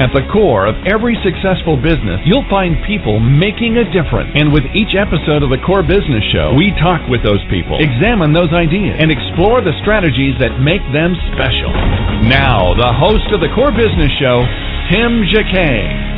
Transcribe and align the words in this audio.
At 0.00 0.16
the 0.16 0.24
core 0.32 0.64
of 0.64 0.80
every 0.88 1.12
successful 1.20 1.76
business, 1.76 2.24
you'll 2.24 2.48
find 2.48 2.72
people 2.88 3.20
making 3.20 3.76
a 3.76 3.84
difference. 3.92 4.32
And 4.32 4.48
with 4.48 4.64
each 4.72 4.96
episode 4.96 5.44
of 5.44 5.52
the 5.52 5.60
Core 5.60 5.84
Business 5.84 6.24
Show, 6.32 6.56
we 6.56 6.72
talk 6.80 7.04
with 7.12 7.20
those 7.20 7.44
people, 7.52 7.76
examine 7.76 8.32
those 8.32 8.48
ideas, 8.48 8.96
and 8.96 9.12
explore 9.12 9.60
the 9.60 9.76
strategies 9.84 10.40
that 10.40 10.56
make 10.56 10.80
them 10.96 11.12
special. 11.36 11.68
Now, 12.24 12.72
the 12.80 12.88
host 12.96 13.28
of 13.28 13.44
the 13.44 13.52
Core 13.52 13.76
Business 13.76 14.08
Show, 14.16 14.40
Tim 14.88 15.28
Jacquet. 15.28 16.08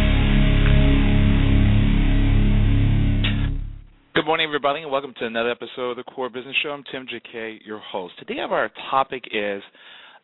Good 4.14 4.30
morning, 4.30 4.46
everybody, 4.46 4.86
and 4.86 4.94
welcome 4.94 5.10
to 5.18 5.26
another 5.26 5.50
episode 5.50 5.90
of 5.90 5.96
the 5.98 6.06
Core 6.06 6.30
Business 6.30 6.54
Show. 6.62 6.70
I'm 6.70 6.86
Tim 6.86 7.10
Jacquet, 7.10 7.66
your 7.66 7.82
host. 7.82 8.14
Today, 8.22 8.38
our 8.38 8.70
topic 8.94 9.26
is 9.34 9.58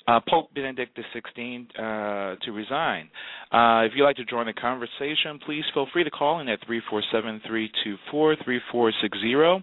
uh, 0.09 0.19
Pope 0.29 0.53
Benedict 0.55 0.99
XVI 0.99 1.67
uh, 1.79 2.37
to 2.45 2.53
resign. 2.53 3.09
Uh, 3.53 3.83
if 3.85 3.93
you'd 3.95 4.05
like 4.05 4.17
to 4.17 4.25
join 4.25 4.47
the 4.47 4.53
conversation, 4.55 5.39
please 5.45 5.65
feel 5.75 5.87
free 5.93 6.03
to 6.05 6.11
call 6.11 6.41
in 6.41 6.49
at 6.49 6.59
347-324-3460, 8.13 9.63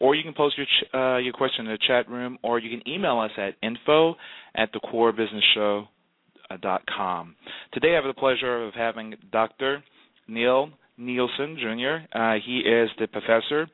or 0.00 0.14
you 0.16 0.22
can 0.24 0.34
post 0.34 0.56
your 0.58 0.66
ch- 0.66 0.84
uh, 0.92 1.16
your 1.18 1.32
question 1.32 1.66
in 1.66 1.72
the 1.72 1.78
chat 1.86 2.10
room, 2.10 2.36
or 2.42 2.58
you 2.58 2.76
can 2.76 2.82
email 2.88 3.20
us 3.20 3.30
at 3.38 3.54
info 3.62 4.16
at 4.56 4.70
thecorebusinessshow.com. 4.74 7.36
Today, 7.72 7.92
I 7.92 7.94
have 7.94 8.04
the 8.04 8.14
pleasure 8.14 8.64
of 8.64 8.74
having 8.74 9.14
Dr. 9.30 9.84
Neil 10.26 10.70
Nielsen 10.98 11.56
Jr. 11.60 11.98
Uh, 12.16 12.34
he 12.44 12.58
is 12.58 12.90
the 12.98 13.06
professor 13.06 13.68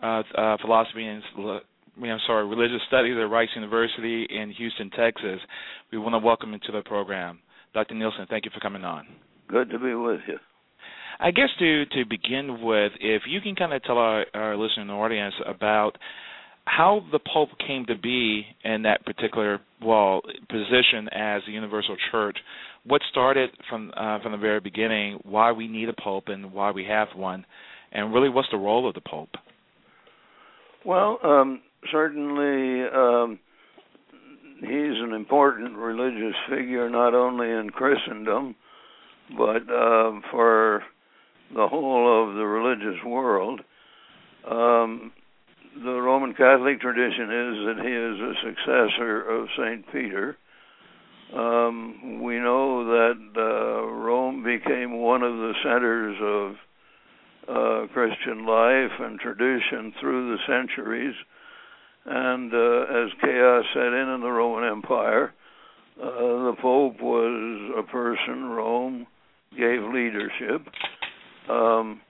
of 0.00 0.24
uh, 0.36 0.56
philosophy 0.62 1.06
and 1.06 1.22
I'm 2.02 2.18
sorry, 2.26 2.46
Religious 2.46 2.80
Studies 2.86 3.16
at 3.18 3.30
Rice 3.30 3.48
University 3.54 4.26
in 4.30 4.52
Houston, 4.52 4.90
Texas. 4.90 5.40
We 5.90 5.98
want 5.98 6.14
to 6.14 6.18
welcome 6.18 6.52
you 6.52 6.58
to 6.66 6.72
the 6.72 6.82
program. 6.82 7.40
Dr. 7.74 7.94
Nielsen, 7.94 8.26
thank 8.30 8.44
you 8.44 8.50
for 8.54 8.60
coming 8.60 8.84
on. 8.84 9.06
Good 9.48 9.70
to 9.70 9.78
be 9.78 9.94
with 9.94 10.20
you. 10.28 10.38
I 11.20 11.32
guess 11.32 11.48
to 11.58 11.84
to 11.86 12.04
begin 12.08 12.62
with, 12.62 12.92
if 13.00 13.22
you 13.28 13.40
can 13.40 13.56
kind 13.56 13.72
of 13.72 13.82
tell 13.82 13.98
our, 13.98 14.24
our 14.34 14.56
listening 14.56 14.90
audience 14.90 15.34
about 15.46 15.98
how 16.64 17.00
the 17.10 17.18
Pope 17.32 17.48
came 17.66 17.84
to 17.86 17.96
be 17.96 18.44
in 18.64 18.82
that 18.82 19.04
particular 19.04 19.60
well 19.84 20.20
position 20.48 21.08
as 21.12 21.42
the 21.46 21.52
Universal 21.52 21.96
Church, 22.12 22.36
what 22.84 23.02
started 23.10 23.50
from 23.68 23.90
uh, 23.96 24.20
from 24.22 24.32
the 24.32 24.38
very 24.38 24.60
beginning, 24.60 25.18
why 25.24 25.50
we 25.50 25.66
need 25.66 25.88
a 25.88 25.94
Pope 26.00 26.28
and 26.28 26.52
why 26.52 26.70
we 26.70 26.84
have 26.84 27.08
one, 27.16 27.44
and 27.90 28.14
really 28.14 28.28
what's 28.28 28.48
the 28.52 28.58
role 28.58 28.88
of 28.88 28.94
the 28.94 29.00
Pope? 29.00 29.30
Well, 30.84 31.18
um, 31.24 31.62
certainly 31.90 32.88
um, 32.88 33.38
he's 34.60 35.00
an 35.02 35.12
important 35.12 35.76
religious 35.76 36.34
figure 36.48 36.88
not 36.90 37.14
only 37.14 37.50
in 37.50 37.70
Christendom 37.70 38.56
but 39.36 39.62
uh, 39.70 40.20
for 40.30 40.82
the 41.54 41.66
whole 41.66 42.28
of 42.28 42.34
the 42.34 42.44
religious 42.44 43.02
world. 43.04 43.60
Um, 44.48 45.12
the 45.74 46.00
Roman 46.00 46.34
Catholic 46.34 46.80
tradition 46.80 47.30
is 47.30 47.54
that 47.66 47.78
he 47.84 47.92
is 47.92 48.20
a 48.20 48.34
successor 48.42 49.22
of 49.22 49.48
Saint 49.56 49.84
Peter. 49.92 50.36
Um, 51.36 52.22
we 52.22 52.36
know 52.36 52.84
that 52.86 53.18
uh, 53.36 53.86
Rome 53.86 54.42
became 54.42 54.98
one 54.98 55.22
of 55.22 55.34
the 55.34 55.52
centers 55.62 56.16
of 56.22 56.56
uh, 57.48 57.86
Christian 57.92 58.46
life 58.46 58.92
and 58.98 59.20
tradition 59.20 59.92
through 60.00 60.36
the 60.36 60.38
centuries. 60.46 61.14
And 62.10 62.54
uh, 62.54 63.04
as 63.04 63.10
chaos 63.20 63.64
set 63.74 63.92
in 63.92 64.08
in 64.08 64.20
the 64.22 64.30
Roman 64.30 64.64
Empire, 64.64 65.34
uh, 66.00 66.06
the 66.06 66.54
Pope 66.62 67.00
was 67.02 67.74
a 67.76 67.82
person 67.82 68.44
Rome 68.44 69.06
gave 69.50 69.82
leadership. 69.82 70.66
Um, 71.50 72.00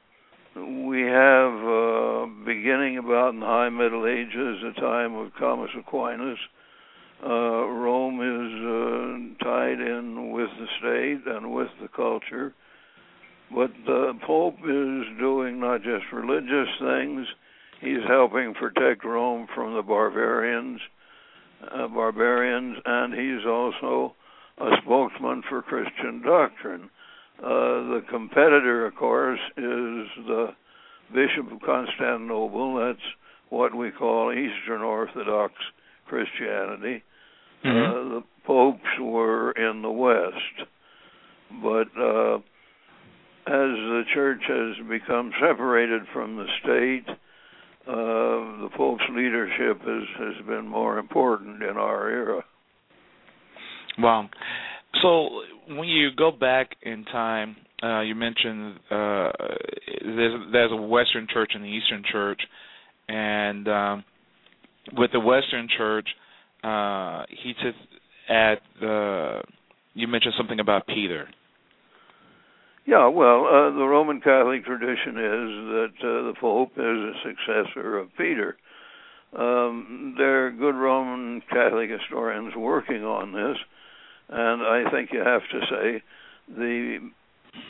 we 0.86 1.02
have, 1.02 1.52
uh, 1.52 2.26
beginning 2.46 2.98
about 2.98 3.34
in 3.34 3.40
the 3.40 3.46
High 3.46 3.70
Middle 3.70 4.06
Ages, 4.06 4.62
the 4.62 4.72
time 4.80 5.14
of 5.14 5.32
Thomas 5.36 5.70
Aquinas, 5.76 6.38
uh, 7.24 7.66
Rome 7.66 8.20
is 8.22 9.40
uh, 9.42 9.44
tied 9.44 9.80
in 9.80 10.30
with 10.30 10.50
the 10.60 10.66
state 10.78 11.34
and 11.34 11.52
with 11.52 11.68
the 11.82 11.88
culture. 11.88 12.54
But 13.52 13.72
the 13.84 14.12
Pope 14.24 14.58
is 14.62 15.18
doing 15.18 15.58
not 15.58 15.82
just 15.82 16.04
religious 16.12 16.68
things, 16.78 17.26
He's 17.80 18.04
helping 18.08 18.54
protect 18.54 19.04
Rome 19.04 19.46
from 19.54 19.74
the 19.74 19.82
barbarians, 19.82 20.80
uh, 21.62 21.88
barbarians, 21.88 22.76
and 22.84 23.14
he's 23.14 23.46
also 23.46 24.14
a 24.58 24.70
spokesman 24.82 25.42
for 25.48 25.62
Christian 25.62 26.22
doctrine. 26.22 26.90
Uh, 27.38 27.94
the 27.94 28.04
competitor, 28.10 28.86
of 28.86 28.96
course, 28.96 29.38
is 29.56 30.08
the 30.26 30.48
Bishop 31.14 31.52
of 31.52 31.60
Constantinople. 31.60 32.76
That's 32.84 33.06
what 33.50 33.74
we 33.74 33.92
call 33.92 34.32
Eastern 34.32 34.82
Orthodox 34.82 35.54
Christianity. 36.06 37.04
Mm-hmm. 37.64 37.68
Uh, 37.68 38.14
the 38.16 38.24
popes 38.44 39.00
were 39.00 39.52
in 39.52 39.82
the 39.82 39.90
West, 39.90 40.68
but 41.62 41.88
uh, 41.96 42.36
as 43.46 43.74
the 43.76 44.02
church 44.12 44.42
has 44.48 44.86
become 44.88 45.32
separated 45.40 46.02
from 46.12 46.36
the 46.36 46.46
state 46.62 47.16
uh, 47.88 48.62
the 48.62 48.68
Pope's 48.76 49.02
leadership 49.14 49.80
has, 49.80 50.02
has 50.18 50.46
been 50.46 50.66
more 50.68 50.98
important 50.98 51.62
in 51.62 51.76
our 51.76 52.10
era. 52.10 52.44
Wow. 53.98 54.28
So 55.02 55.40
when 55.74 55.88
you 55.88 56.10
go 56.16 56.30
back 56.30 56.76
in 56.82 57.04
time, 57.04 57.56
uh, 57.82 58.00
you 58.00 58.14
mentioned 58.14 58.78
uh, 58.90 59.30
there's, 60.02 60.52
there's 60.52 60.72
a 60.72 60.76
Western 60.76 61.26
church 61.32 61.52
and 61.54 61.64
the 61.64 61.68
Eastern 61.68 62.02
church, 62.10 62.40
and 63.08 63.68
um, 63.68 64.04
with 64.92 65.12
the 65.12 65.20
Western 65.20 65.68
church, 65.76 66.08
uh, 66.64 67.24
he 67.42 67.54
took 67.62 67.74
at 68.28 68.56
the. 68.80 69.40
You 69.94 70.08
mentioned 70.08 70.34
something 70.36 70.60
about 70.60 70.86
Peter. 70.86 71.28
Yeah, 72.88 73.08
well, 73.08 73.44
uh, 73.44 73.70
the 73.76 73.84
Roman 73.84 74.22
Catholic 74.22 74.64
tradition 74.64 75.18
is 75.18 75.50
that 75.76 75.94
uh, 76.00 76.26
the 76.28 76.34
Pope 76.40 76.72
is 76.72 76.80
a 76.80 77.12
successor 77.22 77.98
of 77.98 78.08
Peter. 78.16 78.56
Um, 79.36 80.14
there 80.16 80.46
are 80.46 80.50
good 80.50 80.74
Roman 80.74 81.42
Catholic 81.50 81.90
historians 81.90 82.54
working 82.56 83.04
on 83.04 83.32
this, 83.32 83.58
and 84.30 84.62
I 84.62 84.90
think 84.90 85.10
you 85.12 85.18
have 85.18 85.42
to 85.52 85.60
say 85.68 86.02
the 86.56 87.10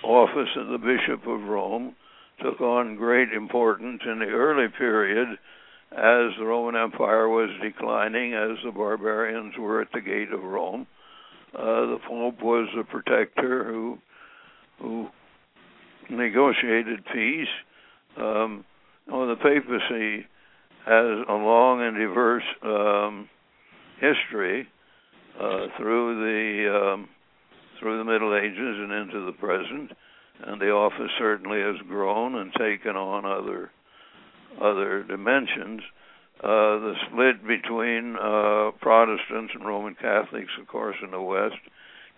office 0.04 0.50
of 0.56 0.68
the 0.68 0.78
Bishop 0.78 1.26
of 1.26 1.48
Rome 1.48 1.96
took 2.40 2.60
on 2.60 2.94
great 2.94 3.32
importance 3.32 4.02
in 4.06 4.20
the 4.20 4.26
early 4.26 4.68
period 4.78 5.30
as 5.90 6.30
the 6.38 6.44
Roman 6.44 6.80
Empire 6.80 7.28
was 7.28 7.50
declining, 7.60 8.34
as 8.34 8.56
the 8.64 8.70
barbarians 8.70 9.54
were 9.58 9.80
at 9.80 9.88
the 9.92 10.00
gate 10.00 10.30
of 10.32 10.44
Rome. 10.44 10.86
Uh, 11.52 11.90
the 11.90 11.98
Pope 12.06 12.40
was 12.40 12.68
a 12.78 12.84
protector 12.84 13.64
who 13.64 13.98
who 14.80 15.08
negotiated 16.10 17.04
peace. 17.12 17.48
Um, 18.16 18.64
well, 19.10 19.26
the 19.28 19.36
papacy 19.36 20.26
has 20.84 21.26
a 21.28 21.32
long 21.32 21.82
and 21.82 21.96
diverse 21.96 22.44
um, 22.62 23.28
history 24.00 24.68
uh, 25.40 25.66
through 25.76 26.20
the 26.20 26.92
um, 26.94 27.08
through 27.78 27.98
the 27.98 28.04
Middle 28.04 28.34
Ages 28.34 28.56
and 28.58 28.92
into 28.92 29.26
the 29.26 29.32
present, 29.32 29.92
and 30.44 30.60
the 30.60 30.70
office 30.70 31.10
certainly 31.18 31.60
has 31.60 31.76
grown 31.88 32.34
and 32.34 32.52
taken 32.54 32.96
on 32.96 33.24
other 33.24 33.70
other 34.60 35.04
dimensions. 35.04 35.82
Uh, 36.42 36.78
the 36.78 36.94
split 37.06 37.46
between 37.46 38.14
uh, 38.16 38.70
Protestants 38.80 39.52
and 39.54 39.66
Roman 39.66 39.94
Catholics, 39.94 40.52
of 40.60 40.68
course, 40.68 40.96
in 41.02 41.10
the 41.10 41.20
West, 41.20 41.56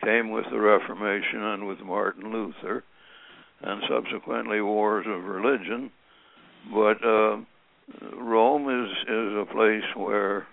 came 0.03 0.31
with 0.31 0.45
the 0.51 0.59
Reformation 0.59 1.43
and 1.43 1.67
with 1.67 1.81
Martin 1.81 2.33
Luther, 2.33 2.85
and 3.63 3.83
subsequently 3.89 4.61
wars 4.61 5.07
of 5.09 5.25
religion. 5.25 5.91
But 6.73 7.05
uh, 7.05 7.39
Rome 8.17 8.69
is 8.69 8.91
is 9.09 9.33
a 9.37 9.53
place 9.53 9.85
where 9.97 10.47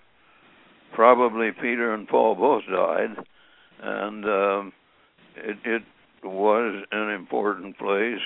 probably 0.94 1.50
Peter 1.52 1.94
and 1.94 2.08
Paul 2.08 2.34
both 2.34 2.64
died, 2.70 3.16
and 3.82 4.24
um, 4.24 4.72
it, 5.36 5.56
it 5.64 5.82
was 6.24 6.84
an 6.90 7.10
important 7.10 7.78
place 7.78 8.22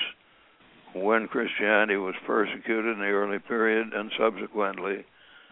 when 0.94 1.26
Christianity 1.28 1.96
was 1.96 2.14
persecuted 2.26 2.94
in 2.94 2.98
the 2.98 3.06
early 3.06 3.38
period, 3.38 3.92
and 3.92 4.10
subsequently 4.18 5.04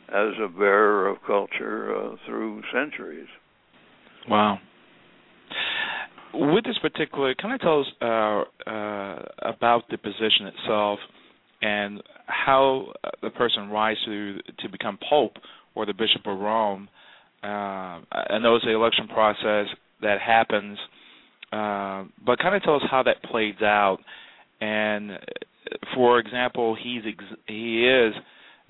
as 0.08 0.34
a 0.42 0.48
bearer 0.48 1.08
of 1.08 1.18
culture 1.26 1.94
uh, 1.96 2.16
through 2.26 2.62
centuries. 2.72 3.28
Wow. 4.28 4.58
With 6.34 6.64
this 6.64 6.78
particular, 6.78 7.34
can 7.34 7.50
I 7.50 7.56
tell 7.58 7.80
us 7.80 7.86
uh, 8.00 8.70
uh, 8.70 9.22
about 9.54 9.82
the 9.90 9.98
position 9.98 10.46
itself 10.46 10.98
and 11.62 12.02
how 12.26 12.92
the 13.22 13.30
person 13.30 13.70
rises 13.70 14.04
to 14.06 14.38
to 14.60 14.68
become 14.70 14.98
pope 15.08 15.36
or 15.74 15.86
the 15.86 15.92
bishop 15.92 16.26
of 16.26 16.38
Rome? 16.38 16.88
Uh, 17.42 17.46
I 18.12 18.38
know 18.42 18.56
it's 18.56 18.64
the 18.64 18.74
election 18.74 19.08
process 19.08 19.66
that 20.02 20.18
happens, 20.20 20.78
uh, 21.52 22.04
but 22.24 22.38
kind 22.38 22.54
of 22.54 22.62
tell 22.62 22.76
us 22.76 22.82
how 22.90 23.02
that 23.04 23.22
plays 23.24 23.60
out. 23.62 23.98
And 24.60 25.12
for 25.94 26.18
example, 26.18 26.76
he's 26.80 27.02
ex- 27.06 27.40
he 27.46 27.86
is 27.86 28.14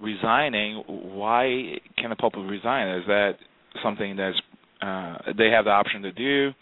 resigning. 0.01 0.83
Why 0.87 1.79
can 1.99 2.11
the 2.11 2.17
pope 2.17 2.35
resign? 2.37 2.89
Is 3.01 3.06
that 3.06 3.33
something 3.83 4.17
that's 4.17 4.37
uh, 4.81 5.33
they 5.37 5.51
have 5.51 5.65
the 5.67 5.73
option 5.73 6.03
to 6.03 6.13
do? 6.13 6.53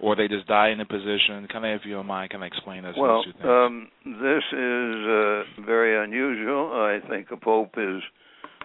Or 0.00 0.16
they 0.16 0.28
just 0.28 0.46
die 0.46 0.70
in 0.70 0.80
a 0.80 0.86
position? 0.86 1.46
Kind 1.52 1.64
of, 1.64 1.80
if 1.80 1.86
you 1.86 1.94
don't 1.94 2.06
mind, 2.06 2.30
can 2.30 2.42
I 2.42 2.46
explain 2.46 2.82
this. 2.82 2.94
well? 2.98 3.24
Um, 3.44 3.88
this 4.04 4.44
is 4.52 4.94
uh, 5.06 5.64
very 5.64 6.02
unusual. 6.02 6.72
I 6.72 7.00
think 7.08 7.28
a 7.30 7.36
pope 7.36 7.74
is 7.76 8.02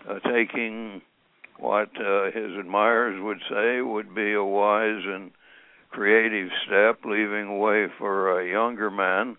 uh, 0.09 0.19
taking 0.29 1.01
what 1.59 1.89
uh, 1.99 2.25
his 2.25 2.57
admirers 2.59 3.21
would 3.23 3.39
say 3.49 3.81
would 3.81 4.15
be 4.15 4.33
a 4.33 4.43
wise 4.43 5.03
and 5.05 5.31
creative 5.91 6.49
step, 6.65 6.99
leaving 7.05 7.59
way 7.59 7.85
for 7.97 8.39
a 8.39 8.49
younger 8.49 8.89
man 8.89 9.37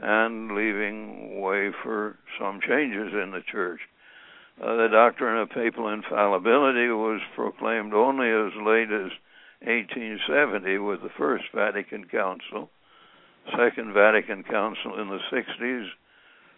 and 0.00 0.52
leaving 0.52 1.40
way 1.40 1.70
for 1.82 2.16
some 2.40 2.60
changes 2.66 3.12
in 3.12 3.30
the 3.32 3.42
church. 3.50 3.80
Uh, 4.60 4.76
the 4.76 4.88
doctrine 4.90 5.38
of 5.38 5.50
papal 5.50 5.88
infallibility 5.88 6.88
was 6.88 7.20
proclaimed 7.34 7.94
only 7.94 8.28
as 8.28 8.52
late 8.64 8.90
as 8.90 9.10
1870 9.66 10.78
with 10.78 11.02
the 11.02 11.10
First 11.16 11.44
Vatican 11.54 12.04
Council. 12.06 12.68
Second 13.56 13.92
Vatican 13.92 14.42
Council 14.42 15.00
in 15.00 15.08
the 15.08 15.20
60s 15.32 15.88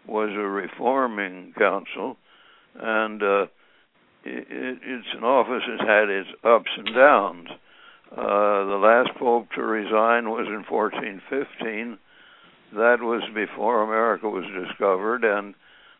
was 0.06 0.30
a 0.30 0.48
reforming 0.48 1.52
council, 1.56 2.16
and 2.74 3.22
uh, 3.22 3.42
it, 4.24 4.78
it's 4.82 5.08
an 5.16 5.24
office 5.24 5.62
that's 5.68 5.88
had 5.88 6.08
its 6.08 6.28
ups 6.44 6.70
and 6.76 6.94
downs. 6.94 7.48
Uh, 8.10 8.64
the 8.66 8.80
last 8.80 9.18
pope 9.18 9.48
to 9.54 9.62
resign 9.62 10.30
was 10.30 10.46
in 10.46 10.64
1415. 10.68 11.98
That 12.74 13.00
was 13.00 13.22
before 13.34 13.82
America 13.82 14.28
was 14.28 14.44
discovered, 14.44 15.24
and 15.24 15.54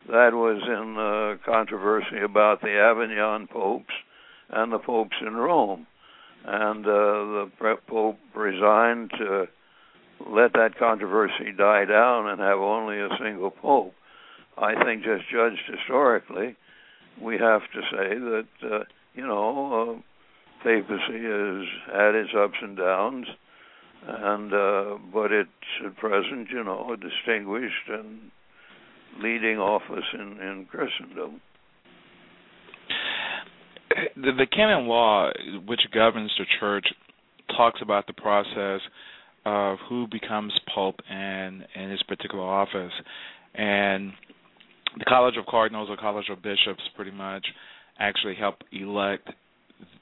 that 0.09 0.33
was 0.33 0.63
in 0.67 0.97
uh, 0.99 1.51
controversy 1.51 2.21
about 2.23 2.61
the 2.61 2.73
Avignon 2.73 3.47
popes 3.47 3.95
and 4.51 4.73
the 4.73 4.79
popes 4.79 5.17
in 5.21 5.35
Rome 5.35 5.87
and 6.45 6.87
uh, 6.87 6.91
the 6.91 7.51
Pope 7.87 8.19
resigned 8.35 9.11
to 9.19 9.47
let 10.31 10.53
that 10.53 10.79
controversy 10.79 11.53
die 11.57 11.87
down 11.87 12.29
and 12.29 12.41
have 12.41 12.59
only 12.59 13.01
a 13.01 13.09
single 13.21 13.51
Pope. 13.51 13.95
I 14.57 14.85
think, 14.85 15.03
just 15.03 15.29
judged 15.31 15.63
historically, 15.67 16.57
we 17.21 17.39
have 17.39 17.63
to 17.73 17.81
say 17.91 18.19
that 18.19 18.47
uh, 18.63 18.85
you 19.15 19.27
know 19.27 19.97
uh, 19.99 20.63
papacy 20.63 21.23
has 21.23 21.67
had 21.93 22.15
its 22.15 22.31
ups 22.37 22.59
and 22.61 22.77
downs, 22.77 23.27
and 24.07 24.53
uh, 24.53 24.99
but 25.13 25.33
it's 25.33 25.51
at 25.85 25.97
present, 25.97 26.51
you 26.51 26.63
know, 26.63 26.93
a 26.93 26.97
distinguished 26.97 27.89
and 27.89 28.31
leading 29.21 29.59
office 29.59 30.07
in 30.13 30.41
in 30.41 30.67
Christendom 30.71 31.41
the, 34.17 34.33
the 34.33 34.47
canon 34.47 34.87
law, 34.87 35.31
which 35.67 35.81
governs 35.93 36.33
the 36.39 36.45
church, 36.61 36.87
talks 37.57 37.81
about 37.83 38.07
the 38.07 38.13
process 38.13 38.81
of 39.47 39.79
who 39.89 40.07
becomes 40.09 40.53
pope 40.75 41.01
and 41.09 41.65
in 41.75 41.91
his 41.91 42.03
particular 42.05 42.45
office, 42.45 42.93
and 43.55 44.13
the 44.99 45.05
College 45.07 45.37
of 45.37 45.47
Cardinals 45.47 45.89
or 45.91 45.97
College 45.97 46.27
of 46.31 46.43
Bishops 46.43 46.83
pretty 46.97 47.11
much 47.11 47.47
actually 47.99 48.35
help 48.35 48.57
elect. 48.73 49.29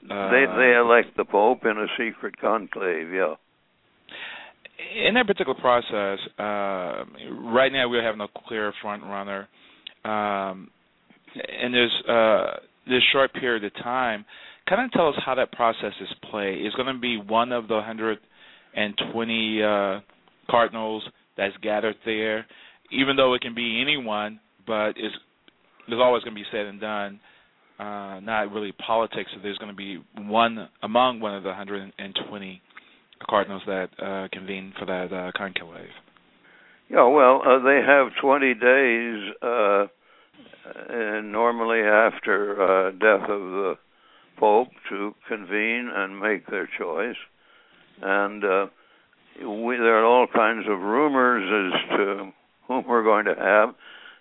Uh, 0.09 0.29
they 0.31 0.45
they 0.57 0.75
elect 0.77 1.15
the 1.17 1.25
pope 1.25 1.65
in 1.65 1.77
a 1.77 1.87
secret 1.97 2.39
conclave, 2.39 3.11
yeah. 3.13 3.35
In 5.07 5.13
that 5.15 5.27
particular 5.27 5.59
process, 5.59 6.19
uh, 6.39 7.05
right 7.53 7.71
now 7.71 7.87
we 7.87 7.97
have 7.97 8.17
no 8.17 8.27
clear 8.27 8.73
front 8.81 9.03
runner, 9.03 9.47
um, 10.03 10.69
and 11.35 11.73
there's 11.73 12.03
uh, 12.07 12.59
this 12.87 13.01
short 13.11 13.33
period 13.33 13.63
of 13.63 13.73
time. 13.75 14.25
Kind 14.67 14.83
of 14.85 14.91
tell 14.91 15.09
us 15.09 15.15
how 15.25 15.35
that 15.35 15.51
process 15.51 15.93
is 16.01 16.07
played. 16.29 16.65
Is 16.65 16.73
going 16.73 16.93
to 16.93 16.99
be 16.99 17.17
one 17.17 17.51
of 17.51 17.67
the 17.67 17.75
120 17.75 19.63
uh, 19.63 19.99
cardinals 20.49 21.03
that's 21.37 21.55
gathered 21.61 21.95
there, 22.05 22.45
even 22.91 23.15
though 23.15 23.33
it 23.33 23.41
can 23.41 23.55
be 23.55 23.81
anyone, 23.81 24.39
but 24.65 24.89
it's 24.89 25.15
there's 25.87 25.99
always 26.01 26.23
going 26.23 26.35
to 26.35 26.39
be 26.39 26.47
said 26.51 26.65
and 26.65 26.79
done. 26.79 27.19
Uh, 27.77 28.19
not 28.21 28.51
really 28.51 28.71
politics. 28.71 29.29
So 29.33 29.41
there's 29.41 29.57
going 29.57 29.71
to 29.71 29.75
be 29.75 29.99
one 30.15 30.69
among 30.81 31.19
one 31.19 31.35
of 31.35 31.43
the 31.43 31.49
120 31.49 32.61
cardinals 33.29 33.63
that 33.65 33.89
uh, 34.01 34.27
convene 34.31 34.73
for 34.79 34.85
that 34.85 35.11
uh, 35.11 35.31
conclave. 35.35 35.89
Yeah, 36.89 37.07
well, 37.07 37.41
uh, 37.45 37.59
they 37.63 37.81
have 37.85 38.07
20 38.21 38.53
days 38.53 39.33
uh, 39.41 39.85
normally 41.23 41.81
after 41.81 42.61
uh, 42.61 42.91
death 42.91 43.29
of 43.29 43.41
the 43.41 43.73
pope 44.37 44.69
to 44.89 45.13
convene 45.27 45.89
and 45.93 46.19
make 46.19 46.47
their 46.47 46.69
choice. 46.77 47.15
And 48.01 48.43
uh, 48.43 48.65
we, 49.39 49.77
there 49.77 49.99
are 49.99 50.05
all 50.05 50.27
kinds 50.27 50.65
of 50.69 50.79
rumors 50.79 51.73
as 51.73 51.97
to 51.97 52.31
whom 52.67 52.85
we're 52.87 53.03
going 53.03 53.25
to 53.25 53.35
have. 53.35 53.75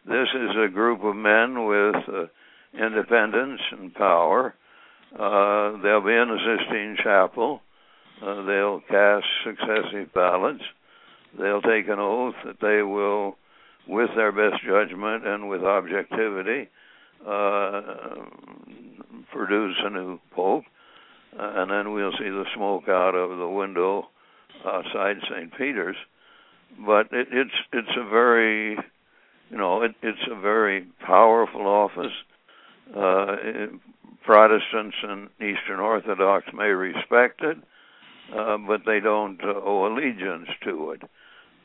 This 0.06 0.28
is 0.34 0.50
a 0.56 0.68
group 0.68 1.04
of 1.04 1.14
men 1.14 1.66
with 1.66 1.96
uh, 2.08 2.26
independence 2.74 3.60
and 3.72 3.94
power. 3.94 4.54
Uh, 5.12 5.82
they'll 5.82 6.04
be 6.04 6.12
in 6.12 6.28
the 6.28 6.56
Sistine 6.58 6.96
Chapel. 7.02 7.60
Uh, 8.24 8.42
they'll 8.44 8.80
cast 8.88 9.26
successive 9.44 10.12
ballots. 10.14 10.62
They'll 11.38 11.62
take 11.62 11.88
an 11.88 11.98
oath 11.98 12.34
that 12.44 12.60
they 12.60 12.82
will 12.82 13.36
with 13.88 14.10
their 14.16 14.32
best 14.32 14.62
judgment 14.64 15.26
and 15.26 15.48
with 15.48 15.62
objectivity, 15.62 16.68
uh, 17.26 17.82
produce 19.32 19.76
a 19.84 19.90
new 19.90 20.18
pope, 20.32 20.64
uh, 21.38 21.52
and 21.56 21.70
then 21.70 21.92
we'll 21.92 22.12
see 22.12 22.28
the 22.28 22.44
smoke 22.54 22.88
out 22.88 23.14
of 23.14 23.38
the 23.38 23.48
window 23.48 24.08
outside 24.66 25.16
St. 25.30 25.52
Peter's. 25.56 25.96
But 26.84 27.08
it, 27.12 27.28
it's 27.30 27.54
it's 27.72 27.96
a 27.98 28.08
very, 28.08 28.76
you 29.50 29.56
know, 29.56 29.82
it, 29.82 29.94
it's 30.02 30.26
a 30.30 30.40
very 30.40 30.86
powerful 31.04 31.66
office. 31.66 32.12
Uh, 32.96 33.36
Protestants 34.24 34.96
and 35.02 35.28
Eastern 35.36 35.80
Orthodox 35.80 36.46
may 36.54 36.68
respect 36.68 37.42
it, 37.42 37.58
uh, 38.36 38.56
but 38.56 38.82
they 38.86 39.00
don't 39.00 39.42
uh, 39.42 39.52
owe 39.64 39.86
allegiance 39.86 40.48
to 40.64 40.92
it. 40.92 41.02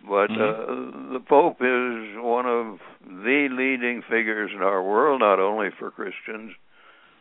But 0.07 0.29
mm-hmm. 0.29 1.09
uh, 1.09 1.13
the 1.13 1.19
Pope 1.27 1.57
is 1.59 2.17
one 2.17 2.45
of 2.45 2.79
the 3.03 3.47
leading 3.51 4.01
figures 4.09 4.51
in 4.55 4.61
our 4.61 4.81
world, 4.81 5.21
not 5.21 5.39
only 5.39 5.69
for 5.77 5.91
Christians, 5.91 6.53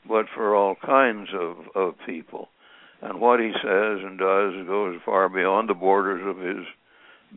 but 0.07 0.27
for 0.35 0.55
all 0.55 0.77
kinds 0.85 1.29
of, 1.35 1.57
of 1.75 1.95
people. 2.07 2.49
And 3.03 3.21
what 3.21 3.41
he 3.41 3.51
says 3.53 3.99
and 4.03 4.19
does 4.19 4.67
goes 4.67 5.01
far 5.05 5.29
beyond 5.29 5.69
the 5.69 5.75
borders 5.75 6.23
of 6.25 6.43
his 6.43 6.65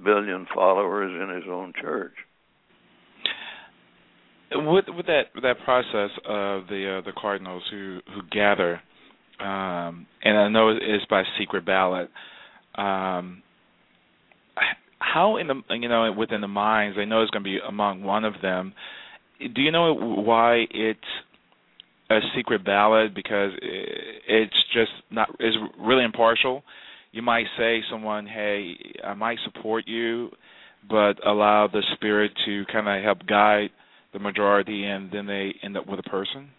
billion 0.04 0.48
followers 0.54 1.12
in 1.12 1.36
his 1.36 1.46
own 1.50 1.74
church. 1.80 2.14
With 4.52 4.86
with 4.96 5.06
that 5.06 5.26
with 5.36 5.44
that 5.44 5.60
process 5.64 6.10
of 6.26 6.68
the 6.68 6.98
uh, 6.98 7.06
the 7.06 7.12
cardinals 7.16 7.62
who 7.70 8.00
who 8.08 8.22
gather, 8.32 8.82
um, 9.40 10.08
and 10.24 10.38
I 10.38 10.50
know 10.50 10.70
it's 10.70 11.06
by 11.06 11.22
secret 11.38 11.66
ballot. 11.68 12.10
Um, 12.74 13.44
how 15.00 15.38
in 15.38 15.48
the 15.48 15.62
you 15.70 15.90
know 15.90 16.12
within 16.12 16.42
the 16.42 16.48
minds 16.48 16.98
I 17.00 17.06
know 17.06 17.22
it's 17.22 17.32
going 17.32 17.44
to 17.44 17.50
be 17.50 17.60
among 17.66 18.04
one 18.04 18.26
of 18.26 18.34
them. 18.42 18.74
Do 19.40 19.62
you 19.62 19.72
know 19.72 19.94
why 19.94 20.66
it's 20.70 21.00
a 22.10 22.20
secret 22.36 22.66
ballot? 22.66 23.16
Because 23.16 23.52
it's 23.62 24.56
just 24.74 24.92
not 25.10 25.30
is 25.40 25.56
really 25.80 26.04
impartial. 26.04 26.64
You 27.12 27.22
might 27.22 27.46
say 27.58 27.82
someone, 27.90 28.28
"Hey, 28.28 28.76
I 29.04 29.14
might 29.14 29.40
support 29.46 29.88
you," 29.88 30.32
but 30.88 31.26
allow 31.26 31.68
the 31.68 31.84
spirit 31.94 32.32
to 32.46 32.66
kind 32.72 32.88
of 32.88 33.04
help 33.04 33.26
guide 33.26 33.72
the 34.14 34.20
majority, 34.20 34.86
and 34.86 35.10
then 35.12 35.26
they 35.26 35.56
end 35.64 35.78
up 35.78 35.88
with 35.88 36.00
a 36.00 36.10
person. 36.10 36.50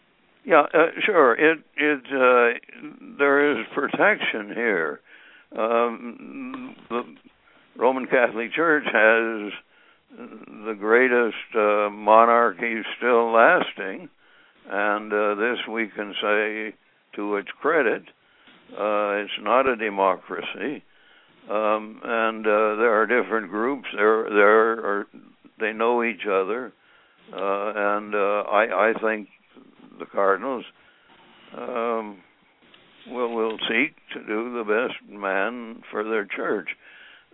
Yeah, 0.44 0.62
uh, 0.72 0.86
sure. 1.04 1.34
It 1.34 1.58
it 1.76 2.02
uh, 2.06 2.58
there 3.18 3.52
is 3.52 3.66
protection 3.74 4.52
here. 4.54 5.00
Um, 5.56 6.76
the 6.88 7.02
Roman 7.80 8.06
Catholic 8.06 8.52
Church 8.52 8.84
has 8.84 9.52
the 10.18 10.76
greatest 10.78 11.34
uh, 11.56 11.88
monarchy 11.90 12.82
still 12.98 13.32
lasting, 13.32 14.10
and 14.68 15.10
uh, 15.10 15.34
this 15.36 15.58
we 15.66 15.88
can 15.88 16.12
say 16.20 16.74
to 17.16 17.36
its 17.36 17.48
credit. 17.62 18.02
Uh, 18.72 19.24
it's 19.24 19.32
not 19.40 19.66
a 19.66 19.76
democracy. 19.76 20.84
um, 21.48 22.00
and 22.04 22.46
uh, 22.46 22.76
there 22.76 23.00
are 23.00 23.06
different 23.06 23.50
groups. 23.50 23.88
There, 23.96 24.28
there 24.28 24.72
are 24.84 25.06
they 25.58 25.72
know 25.72 26.04
each 26.04 26.26
other, 26.26 26.72
uh, 27.32 27.72
and 27.74 28.14
uh, 28.14 28.42
I, 28.50 28.90
I 28.90 28.92
think 29.00 29.28
the 29.98 30.06
Cardinals 30.06 30.64
um, 31.56 32.18
will 33.08 33.34
will 33.34 33.58
seek 33.68 33.96
to 34.12 34.20
do 34.26 34.52
the 34.52 34.64
best 34.64 35.10
man 35.10 35.82
for 35.90 36.04
their 36.04 36.26
church. 36.26 36.68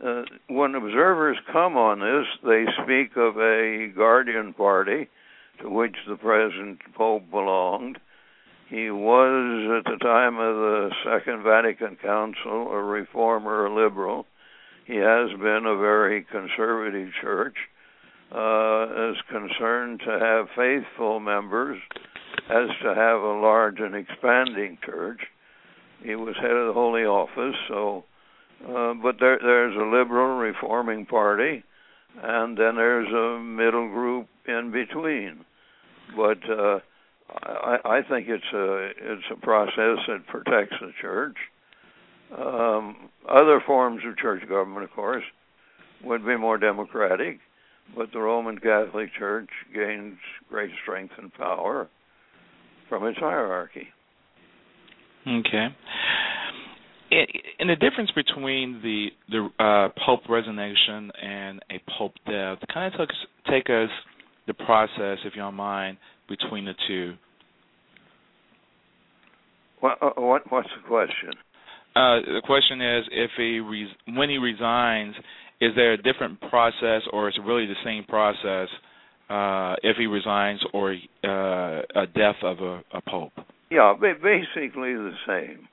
Uh, 0.05 0.23
when 0.49 0.75
observers 0.75 1.39
come 1.51 1.77
on 1.77 2.01
this, 2.01 2.27
they 2.45 2.67
speak 2.83 3.17
of 3.17 3.39
a 3.39 3.89
guardian 3.97 4.53
party 4.53 5.09
to 5.63 5.71
which 5.71 5.97
the 6.07 6.17
present 6.17 6.79
Pope 6.95 7.31
belonged. 7.31 7.99
He 8.69 8.91
was, 8.91 9.83
at 9.87 9.91
the 9.91 9.99
time 9.99 10.37
of 10.37 10.55
the 10.57 10.91
Second 11.03 11.45
Vatican 11.45 11.97
Council, 11.97 12.69
a 12.73 12.83
reformer, 12.83 13.67
a 13.67 13.75
liberal. 13.75 14.27
He 14.87 14.97
has 14.97 15.31
been 15.31 15.65
a 15.67 15.79
very 15.79 16.27
conservative 16.31 17.11
church, 17.23 17.57
uh, 18.33 19.11
is 19.11 19.17
concerned 19.31 20.01
to 20.05 20.19
have 20.19 20.49
faithful 20.55 21.21
members 21.21 21.81
as 22.51 22.69
to 22.83 22.95
have 22.95 23.23
a 23.23 23.41
large 23.41 23.81
and 23.81 23.95
expanding 23.95 24.77
church. 24.85 25.21
He 26.03 26.15
was 26.15 26.37
head 26.37 26.51
of 26.51 26.67
the 26.67 26.75
Holy 26.75 27.05
Office, 27.05 27.57
so. 27.69 28.05
Uh, 28.65 28.95
but 28.95 29.17
there, 29.21 29.39
there's 29.41 29.77
a 29.77 29.97
liberal 29.97 30.39
reforming 30.39 31.07
party, 31.07 31.63
and 32.23 32.57
then 32.57 32.77
there's 32.77 33.13
a 33.13 33.41
middle 33.43 33.89
group 33.89 34.29
in 34.47 34.73
between. 34.73 35.45
But 36.17 36.39
uh, 36.51 36.79
I, 37.43 37.77
I 37.85 38.01
think 38.09 38.29
it's 38.29 38.53
a 38.55 38.91
it's 38.97 39.25
a 39.33 39.37
process 39.37 39.99
that 40.09 40.27
protects 40.29 40.77
the 40.81 40.93
church. 41.01 41.37
Um, 42.37 43.11
other 43.29 43.63
forms 43.65 44.03
of 44.09 44.17
church 44.17 44.49
government, 44.49 44.85
of 44.85 44.91
course, 44.91 45.25
would 46.05 46.25
be 46.25 46.37
more 46.37 46.59
democratic, 46.59 47.39
but 47.97 48.11
the 48.13 48.19
Roman 48.19 48.59
Catholic 48.59 49.11
Church 49.17 49.49
gains 49.75 50.17
great 50.49 50.71
strength 50.83 51.15
and 51.19 51.33
power 51.35 51.89
from 52.89 53.07
its 53.07 53.19
hierarchy. 53.19 53.89
Okay. 55.27 55.69
In 57.59 57.69
the 57.69 57.77
difference 57.77 58.11
between 58.15 58.81
the 58.83 59.09
the 59.31 59.49
uh, 59.63 59.89
Pope 60.05 60.29
resignation 60.29 61.11
and 61.23 61.61
a 61.71 61.81
Pope 61.99 62.15
death, 62.27 62.59
kind 62.73 62.93
of 62.93 62.99
take, 62.99 63.17
take 63.49 63.71
us 63.71 63.91
the 64.47 64.55
process, 64.55 65.19
if 65.25 65.35
you 65.35 65.43
don't 65.43 65.55
mind, 65.55 65.97
between 66.29 66.65
the 66.67 66.75
two. 66.87 67.15
What 69.81 69.99
uh, 70.03 70.11
what 70.17 70.51
what's 70.51 70.69
the 70.77 70.87
question? 70.87 71.31
Uh, 71.95 72.21
the 72.21 72.43
question 72.45 72.81
is 72.83 73.05
if 73.11 73.31
he 73.37 73.61
res- 73.61 74.17
when 74.17 74.29
he 74.29 74.39
resigns, 74.39 75.15
is 75.61 75.73
there 75.75 75.95
a 75.95 75.97
different 75.97 76.41
process, 76.51 77.03
or 77.13 77.29
is 77.29 77.35
it 77.39 77.47
really 77.47 77.67
the 77.67 77.75
same 77.85 78.05
process 78.05 78.69
uh, 79.31 79.75
if 79.83 79.97
he 79.97 80.07
resigns 80.07 80.61
or 80.75 80.93
uh, 81.25 82.03
a 82.03 82.07
death 82.07 82.37
of 82.43 82.59
a, 82.61 82.83
a 82.93 83.01
pope? 83.09 83.33
Yeah, 83.71 83.95
basically 83.99 84.93
the 84.93 85.13
same. 85.27 85.69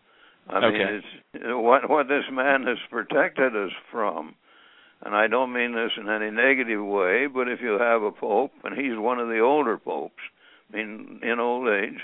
I 0.50 0.58
okay. 0.58 0.78
mean, 0.78 0.88
it's 1.34 1.44
what 1.46 1.90
what 1.90 2.08
this 2.08 2.26
man 2.32 2.64
has 2.64 2.78
protected 2.90 3.56
us 3.56 3.72
from, 3.92 4.36
and 5.04 5.16
I 5.16 5.28
don't 5.28 5.54
mean 5.54 5.74
this 5.74 5.92
in 5.98 6.10
any 6.10 6.32
negative 6.32 6.84
way. 6.84 7.28
But 7.28 7.48
if 7.48 7.62
you 7.62 7.78
have 7.80 8.04
a 8.04 8.12
pope, 8.12 8.52
and 8.64 8.78
he's 8.78 8.98
one 8.98 9.20
of 9.20 9.30
the 9.30 9.40
older 9.40 9.78
popes, 9.78 10.22
I 10.72 10.78
mean, 10.78 11.22
in 11.24 11.40
old 11.40 11.70
age, 11.70 12.00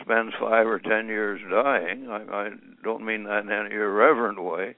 spends 0.00 0.32
five 0.40 0.66
or 0.66 0.78
ten 0.78 1.08
years 1.08 1.40
dying. 1.50 2.08
I, 2.08 2.22
I 2.32 2.50
don't 2.84 3.04
mean 3.04 3.24
that 3.24 3.44
in 3.44 3.50
any 3.50 3.74
irreverent 3.74 4.42
way. 4.42 4.76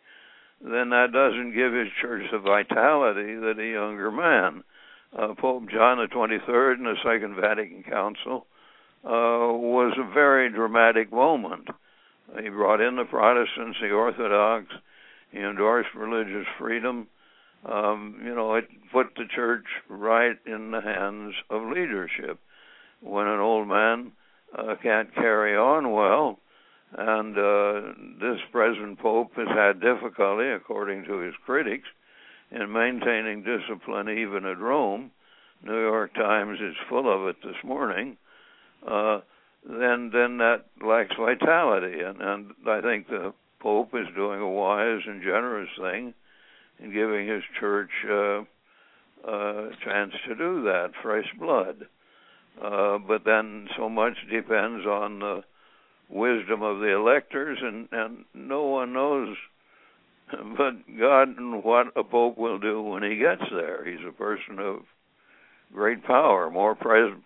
Then 0.60 0.90
that 0.90 1.12
doesn't 1.12 1.54
give 1.54 1.74
his 1.74 1.88
church 2.00 2.24
the 2.32 2.38
vitality 2.38 3.34
that 3.34 3.58
a 3.58 3.72
younger 3.72 4.10
man 4.10 4.64
uh, 5.16 5.34
Pope 5.34 5.70
John 5.70 5.98
the 5.98 6.06
23rd 6.14 6.78
in 6.78 6.84
the 6.84 6.96
Second 7.04 7.36
Vatican 7.40 7.84
Council 7.84 8.46
uh, 9.04 9.52
was 9.52 9.96
a 9.98 10.12
very 10.12 10.50
dramatic 10.50 11.12
moment. 11.12 11.68
He 12.40 12.48
brought 12.48 12.80
in 12.80 12.96
the 12.96 13.04
Protestants, 13.04 13.78
the 13.80 13.90
Orthodox. 13.90 14.66
He 15.30 15.38
endorsed 15.38 15.94
religious 15.94 16.46
freedom. 16.58 17.08
Um, 17.64 18.20
you 18.24 18.34
know, 18.34 18.54
it 18.54 18.68
put 18.92 19.14
the 19.16 19.24
church 19.34 19.64
right 19.88 20.36
in 20.46 20.70
the 20.70 20.80
hands 20.80 21.34
of 21.50 21.62
leadership. 21.62 22.38
When 23.00 23.26
an 23.26 23.40
old 23.40 23.68
man 23.68 24.12
uh, 24.56 24.74
can't 24.82 25.14
carry 25.14 25.56
on 25.56 25.92
well, 25.92 26.38
and 26.96 27.36
uh, 27.36 27.80
this 28.20 28.40
present 28.52 28.98
pope 29.00 29.32
has 29.36 29.48
had 29.48 29.80
difficulty, 29.80 30.48
according 30.48 31.04
to 31.04 31.18
his 31.18 31.34
critics, 31.44 31.88
in 32.50 32.72
maintaining 32.72 33.42
discipline 33.42 34.08
even 34.08 34.44
at 34.44 34.58
Rome. 34.58 35.10
New 35.62 35.80
York 35.80 36.14
Times 36.14 36.58
is 36.60 36.76
full 36.88 37.12
of 37.12 37.28
it 37.28 37.36
this 37.42 37.56
morning. 37.64 38.16
Uh, 38.86 39.20
then 39.64 40.10
then 40.12 40.38
that 40.38 40.64
lacks 40.84 41.14
vitality, 41.18 42.00
and 42.00 42.20
and 42.20 42.52
I 42.66 42.80
think 42.80 43.08
the 43.08 43.32
Pope 43.60 43.94
is 43.94 44.06
doing 44.14 44.40
a 44.40 44.48
wise 44.48 45.00
and 45.06 45.22
generous 45.22 45.70
thing 45.80 46.12
in 46.78 46.92
giving 46.92 47.26
his 47.26 47.42
church 47.58 47.90
uh, 48.08 48.42
a 49.26 49.70
chance 49.84 50.12
to 50.28 50.34
do 50.34 50.64
that, 50.64 50.90
fresh 51.02 51.26
blood. 51.38 51.86
Uh, 52.62 52.98
but 52.98 53.24
then 53.24 53.68
so 53.76 53.88
much 53.88 54.14
depends 54.30 54.86
on 54.86 55.18
the 55.18 55.42
wisdom 56.10 56.62
of 56.62 56.80
the 56.80 56.94
electors, 56.94 57.58
and 57.62 57.88
and 57.90 58.24
no 58.34 58.64
one 58.64 58.92
knows 58.92 59.34
but 60.56 60.74
God 60.98 61.36
and 61.36 61.62
what 61.62 61.88
a 61.96 62.04
pope 62.04 62.38
will 62.38 62.58
do 62.58 62.82
when 62.82 63.02
he 63.02 63.16
gets 63.16 63.42
there. 63.50 63.84
He's 63.84 64.06
a 64.06 64.12
person 64.12 64.58
of 64.58 64.80
great 65.72 66.04
power, 66.04 66.50
more 66.50 66.74
pres- 66.74 67.18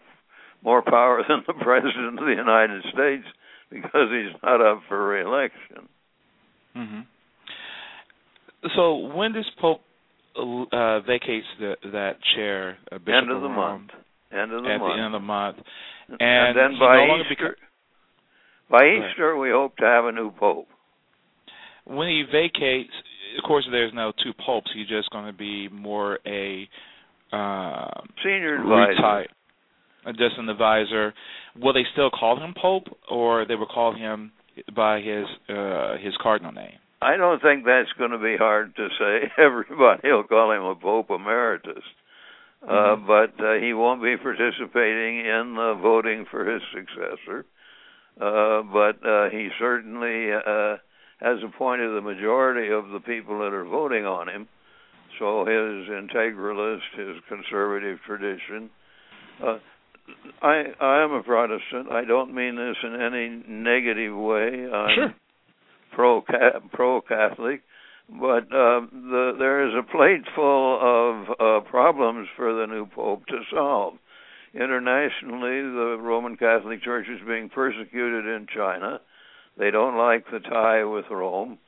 more 0.62 0.82
power 0.82 1.22
than 1.28 1.42
the 1.46 1.54
president 1.54 2.18
of 2.18 2.24
the 2.24 2.34
United 2.36 2.82
States 2.92 3.24
because 3.70 4.08
he's 4.10 4.34
not 4.42 4.60
up 4.60 4.82
for 4.88 5.08
reelection. 5.08 5.88
Mm-hmm. 6.76 7.00
So 8.76 9.14
when 9.14 9.32
does 9.32 9.48
Pope 9.60 9.80
uh, 10.36 11.00
vacates 11.00 11.46
the, 11.58 11.74
that 11.92 12.16
chair? 12.34 12.78
Uh, 12.90 12.98
Bishop 12.98 13.14
end 13.22 13.30
of 13.30 13.42
the 13.42 13.48
Rome, 13.48 13.56
month. 13.56 13.90
End 14.32 14.52
of 14.52 14.62
the 14.62 14.70
at 14.70 14.78
month. 14.78 14.96
the 14.96 15.04
end 15.04 15.14
of 15.14 15.20
the 15.20 15.26
month. 15.26 15.56
And, 16.08 16.18
and 16.20 16.56
then 16.56 16.78
by 16.80 17.06
no 17.06 17.22
Easter, 17.30 17.56
by 18.70 18.84
Easter, 18.84 19.36
we 19.36 19.50
hope 19.50 19.76
to 19.76 19.84
have 19.84 20.06
a 20.06 20.12
new 20.12 20.30
pope 20.30 20.68
when 21.88 22.08
he 22.08 22.22
vacates, 22.30 22.92
of 23.38 23.44
course, 23.44 23.66
there's 23.70 23.92
no 23.94 24.12
two 24.22 24.32
popes. 24.44 24.70
He's 24.74 24.88
just 24.88 25.10
going 25.10 25.26
to 25.26 25.32
be 25.32 25.68
more 25.68 26.18
a 26.26 26.68
uh, 27.32 28.00
senior 28.22 28.56
advisor, 28.56 28.90
retired, 28.90 29.28
just 30.06 30.38
an 30.38 30.48
advisor. 30.48 31.14
Will 31.60 31.72
they 31.72 31.84
still 31.92 32.10
call 32.10 32.42
him 32.42 32.54
pope, 32.60 32.84
or 33.10 33.44
they 33.46 33.54
will 33.54 33.66
call 33.66 33.94
him 33.94 34.32
by 34.74 35.00
his 35.00 35.26
uh, 35.48 35.96
his 35.98 36.14
cardinal 36.22 36.52
name? 36.52 36.78
I 37.00 37.16
don't 37.16 37.40
think 37.40 37.64
that's 37.64 37.92
going 37.96 38.10
to 38.10 38.18
be 38.18 38.36
hard 38.36 38.74
to 38.76 38.88
say. 38.98 39.30
Everybody 39.42 40.08
will 40.10 40.24
call 40.24 40.50
him 40.52 40.62
a 40.62 40.74
pope 40.74 41.10
emeritus. 41.10 41.84
Uh, 42.60 42.66
mm-hmm. 42.66 43.06
but 43.06 43.44
uh, 43.44 43.54
he 43.60 43.72
won't 43.72 44.02
be 44.02 44.16
participating 44.16 45.20
in 45.20 45.56
uh, 45.56 45.74
voting 45.74 46.26
for 46.28 46.44
his 46.44 46.60
successor. 46.74 47.46
Uh, 48.20 48.62
but 48.62 48.98
uh, 49.06 49.30
he 49.30 49.48
certainly 49.60 50.32
uh, 50.32 50.76
has 51.20 51.38
appointed 51.44 51.94
the 51.94 52.00
majority 52.00 52.72
of 52.72 52.88
the 52.88 52.98
people 52.98 53.38
that 53.38 53.54
are 53.54 53.64
voting 53.64 54.04
on 54.04 54.28
him. 54.28 54.48
So 55.20 55.44
his 55.44 55.88
integralist, 55.88 56.80
his 56.96 57.22
conservative 57.28 57.98
tradition. 58.04 58.70
Uh, 59.44 59.58
I 60.42 60.64
I 60.80 61.02
am 61.02 61.12
a 61.12 61.22
Protestant. 61.22 61.90
I 61.90 62.04
don't 62.04 62.34
mean 62.34 62.56
this 62.56 62.76
in 62.82 63.00
any 63.00 63.42
negative 63.48 64.16
way. 64.16 64.68
I'm 64.72 64.94
sure. 64.94 65.14
pro 65.92 66.22
pro 66.72 67.00
Catholic, 67.00 67.62
but 68.08 68.44
uh, 68.44 68.86
the, 68.92 69.32
there 69.38 69.68
is 69.68 69.74
a 69.74 69.90
plate 69.90 70.24
full 70.34 70.78
of 70.80 71.28
uh, 71.40 71.68
problems 71.68 72.28
for 72.36 72.54
the 72.54 72.66
new 72.66 72.86
pope 72.86 73.26
to 73.26 73.40
solve. 73.52 73.94
Internationally, 74.54 75.60
the 75.60 75.98
Roman 76.00 76.36
Catholic 76.36 76.82
Church 76.82 77.06
is 77.08 77.20
being 77.26 77.48
persecuted 77.48 78.24
in 78.24 78.46
China. 78.54 79.00
They 79.58 79.70
don't 79.70 79.98
like 79.98 80.24
the 80.30 80.38
tie 80.38 80.84
with 80.84 81.04
Rome. 81.10 81.58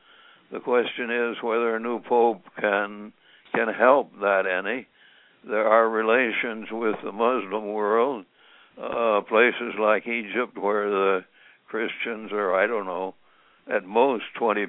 The 0.52 0.60
question 0.60 1.10
is 1.10 1.42
whether 1.42 1.76
a 1.76 1.80
new 1.80 2.00
pope 2.00 2.42
can 2.58 3.12
can 3.54 3.68
help 3.68 4.12
that 4.20 4.46
any. 4.46 4.86
There 5.46 5.66
are 5.66 5.88
relations 5.88 6.68
with 6.70 6.96
the 7.02 7.12
Muslim 7.12 7.72
world, 7.72 8.24
uh, 8.80 9.20
places 9.28 9.74
like 9.78 10.06
Egypt 10.06 10.56
where 10.58 10.88
the 10.88 11.20
Christians 11.68 12.32
are, 12.32 12.54
I 12.54 12.66
don't 12.66 12.86
know, 12.86 13.14
at 13.72 13.84
most 13.84 14.24
20%, 14.40 14.66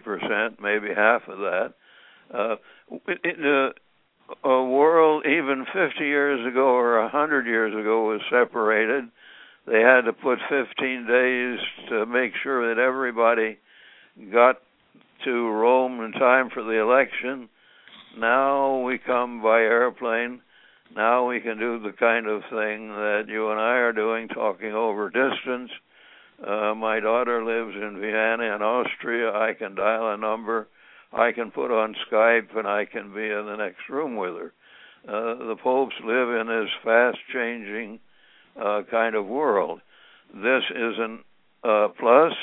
maybe 0.61 0.87
half 0.95 1.23
of 1.27 1.39
that. 1.39 1.73
Uh, 2.33 2.55
in 3.23 3.45
a, 3.45 4.47
a 4.47 4.63
world 4.65 5.25
even 5.25 5.65
50 5.65 6.03
years 6.03 6.45
ago 6.45 6.75
or 6.75 7.01
100 7.01 7.45
years 7.45 7.73
ago 7.73 8.05
was 8.05 8.21
separated 8.29 9.05
they 9.67 9.79
had 9.81 10.01
to 10.01 10.13
put 10.13 10.39
15 10.49 11.07
days 11.07 11.59
to 11.89 12.05
make 12.05 12.33
sure 12.41 12.73
that 12.73 12.81
everybody 12.81 13.59
got 14.31 14.57
to 15.25 15.49
Rome 15.49 16.01
in 16.01 16.13
time 16.13 16.49
for 16.51 16.63
the 16.63 16.81
election. 16.81 17.47
Now 18.17 18.79
we 18.79 18.97
come 18.97 19.41
by 19.43 19.59
airplane. 19.59 20.41
Now 20.95 21.27
we 21.27 21.39
can 21.39 21.57
do 21.57 21.79
the 21.79 21.93
kind 21.93 22.27
of 22.27 22.41
thing 22.49 22.89
that 22.89 23.25
you 23.29 23.49
and 23.49 23.59
I 23.59 23.75
are 23.77 23.93
doing, 23.93 24.27
talking 24.27 24.73
over 24.73 25.09
distance. 25.09 25.71
Uh, 26.45 26.73
my 26.75 26.99
daughter 26.99 27.43
lives 27.45 27.75
in 27.75 27.99
Vienna 28.01 28.55
in 28.55 28.61
Austria. 28.61 29.31
I 29.31 29.53
can 29.53 29.75
dial 29.75 30.13
a 30.13 30.17
number. 30.17 30.67
I 31.13 31.31
can 31.31 31.51
put 31.51 31.71
on 31.71 31.95
Skype 32.09 32.57
and 32.57 32.67
I 32.67 32.85
can 32.85 33.13
be 33.13 33.23
in 33.23 33.45
the 33.45 33.55
next 33.57 33.89
room 33.89 34.17
with 34.17 34.35
her. 34.35 34.53
Uh, 35.07 35.47
the 35.47 35.55
popes 35.61 35.95
live 36.03 36.29
in 36.29 36.47
this 36.47 36.69
fast 36.83 37.17
changing 37.33 37.99
uh, 38.61 38.81
kind 38.89 39.15
of 39.15 39.25
world. 39.25 39.79
This 40.33 40.63
is 40.69 40.97
a 40.97 41.17
uh, 41.67 41.87
plus 41.99 42.33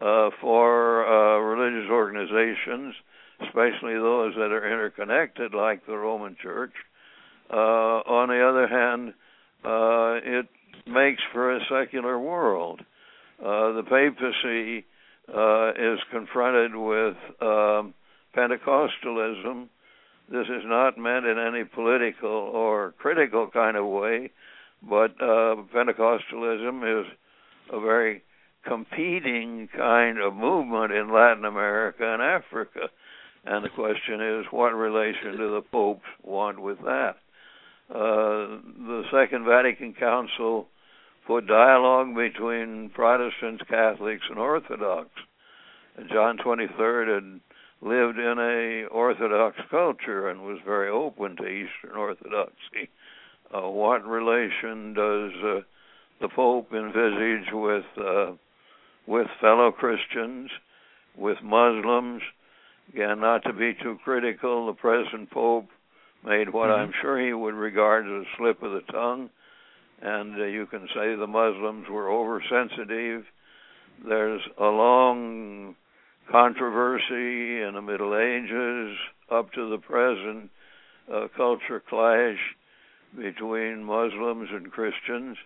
uh, 0.00 0.30
for 0.40 1.06
uh, 1.06 1.38
religious 1.38 1.90
organizations, 1.90 2.94
especially 3.40 3.94
those 3.94 4.34
that 4.34 4.52
are 4.52 4.66
interconnected, 4.66 5.54
like 5.54 5.86
the 5.86 5.96
Roman 5.96 6.36
Church. 6.42 6.72
Uh, 7.50 7.56
on 8.06 8.28
the 8.28 8.46
other 8.46 8.66
hand, 8.66 9.14
uh, 9.64 10.20
it 10.22 10.46
makes 10.86 11.22
for 11.32 11.56
a 11.56 11.60
secular 11.70 12.18
world. 12.18 12.80
Uh, 13.40 13.72
the 13.72 13.82
papacy 13.82 14.84
is 15.78 15.98
confronted 16.10 16.74
with 16.74 17.16
um, 17.40 17.94
Pentecostalism. 18.36 19.68
This 20.30 20.46
is 20.46 20.62
not 20.64 20.96
meant 20.96 21.26
in 21.26 21.38
any 21.38 21.64
political 21.64 22.30
or 22.30 22.94
critical 22.98 23.48
kind 23.52 23.76
of 23.76 23.86
way, 23.86 24.30
but 24.82 25.10
uh, 25.20 25.56
Pentecostalism 25.74 27.00
is 27.02 27.06
a 27.70 27.80
very 27.80 28.22
competing 28.66 29.68
kind 29.76 30.18
of 30.18 30.34
movement 30.34 30.92
in 30.92 31.12
Latin 31.12 31.44
America 31.44 32.12
and 32.12 32.22
Africa. 32.22 32.88
And 33.44 33.64
the 33.64 33.68
question 33.68 34.20
is, 34.20 34.46
what 34.50 34.70
relation 34.70 35.36
do 35.36 35.54
the 35.54 35.62
popes 35.70 36.06
want 36.22 36.60
with 36.60 36.78
that? 36.84 37.16
Uh, 37.90 38.60
the 38.86 39.02
Second 39.12 39.44
Vatican 39.44 39.94
Council 39.94 40.68
put 41.26 41.46
dialogue 41.46 42.14
between 42.14 42.90
Protestants, 42.90 43.62
Catholics, 43.68 44.24
and 44.28 44.38
Orthodox. 44.38 45.08
And 45.96 46.08
John 46.08 46.38
23rd 46.38 47.14
had 47.14 47.40
lived 47.82 48.18
in 48.18 48.38
a 48.38 48.86
Orthodox 48.88 49.56
culture 49.70 50.28
and 50.28 50.42
was 50.42 50.58
very 50.64 50.88
open 50.88 51.36
to 51.36 51.46
Eastern 51.46 51.96
Orthodoxy. 51.96 52.90
Uh, 53.54 53.68
what 53.68 54.04
relation 54.06 54.94
does 54.94 55.32
uh, 55.44 55.60
the 56.20 56.28
Pope 56.34 56.72
envisage 56.72 57.52
with 57.52 57.84
uh, 57.98 58.32
with 59.06 59.26
fellow 59.40 59.70
Christians, 59.70 60.50
with 61.16 61.36
Muslims? 61.42 62.22
Again, 62.92 63.20
not 63.20 63.44
to 63.44 63.52
be 63.52 63.74
too 63.82 63.98
critical, 64.02 64.66
the 64.66 64.72
present 64.72 65.30
Pope 65.30 65.68
made 66.24 66.52
what 66.52 66.70
mm-hmm. 66.70 66.80
I'm 66.80 66.92
sure 67.00 67.24
he 67.24 67.32
would 67.32 67.54
regard 67.54 68.06
as 68.06 68.26
a 68.26 68.36
slip 68.36 68.62
of 68.62 68.72
the 68.72 68.92
tongue, 68.92 69.30
and 70.00 70.40
uh, 70.40 70.44
you 70.44 70.66
can 70.66 70.88
say 70.94 71.14
the 71.14 71.26
Muslims 71.26 71.86
were 71.88 72.10
oversensitive. 72.10 73.24
There's 74.06 74.42
a 74.58 74.64
long 74.64 75.76
controversy 76.30 77.62
in 77.62 77.72
the 77.74 77.82
Middle 77.82 78.16
Ages 78.16 78.96
up 79.30 79.52
to 79.52 79.70
the 79.70 79.78
present, 79.78 80.50
uh, 81.12 81.28
culture 81.36 81.82
clash 81.88 82.38
between 83.16 83.84
Muslims 83.84 84.48
and 84.52 84.70
Christians. 84.70 85.36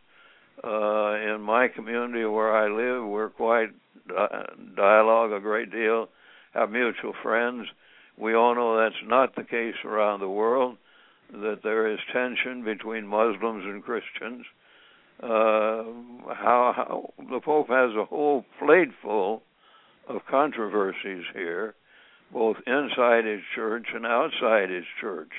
Uh, 0.63 1.15
in 1.35 1.41
my 1.41 1.69
community 1.69 2.25
where 2.25 2.57
I 2.57 2.69
live, 2.69 3.09
we're 3.09 3.31
quite 3.31 3.69
di- 4.09 4.47
dialogue 4.77 5.33
a 5.33 5.41
great 5.41 5.71
deal, 5.71 6.09
have 6.53 6.71
mutual 6.71 7.13
friends. 7.23 7.67
We 8.19 8.35
all 8.35 8.55
know 8.55 8.77
that's 8.79 9.03
not 9.07 9.37
the 9.37 9.45
case 9.45 9.77
around 9.85 10.21
the 10.21 10.29
world, 10.29 10.77
that 11.33 11.61
there 11.63 11.93
is 11.93 11.99
tension 12.13 12.65
between 12.65 13.07
Muslims 13.07 13.65
and 13.65 13.83
Christians. 13.83 14.45
Uh, 15.23 15.85
how, 16.35 16.73
how 16.77 17.13
the 17.19 17.41
Pope 17.41 17.69
has 17.69 17.91
a 17.97 18.05
whole 18.05 18.45
plate 18.59 18.91
full 19.03 19.43
of 20.09 20.23
controversies 20.31 21.25
here, 21.35 21.75
both 22.33 22.57
inside 22.67 23.25
his 23.25 23.41
church 23.55 23.87
and 23.95 24.07
outside 24.07 24.71
his 24.71 24.85
church. 25.01 25.31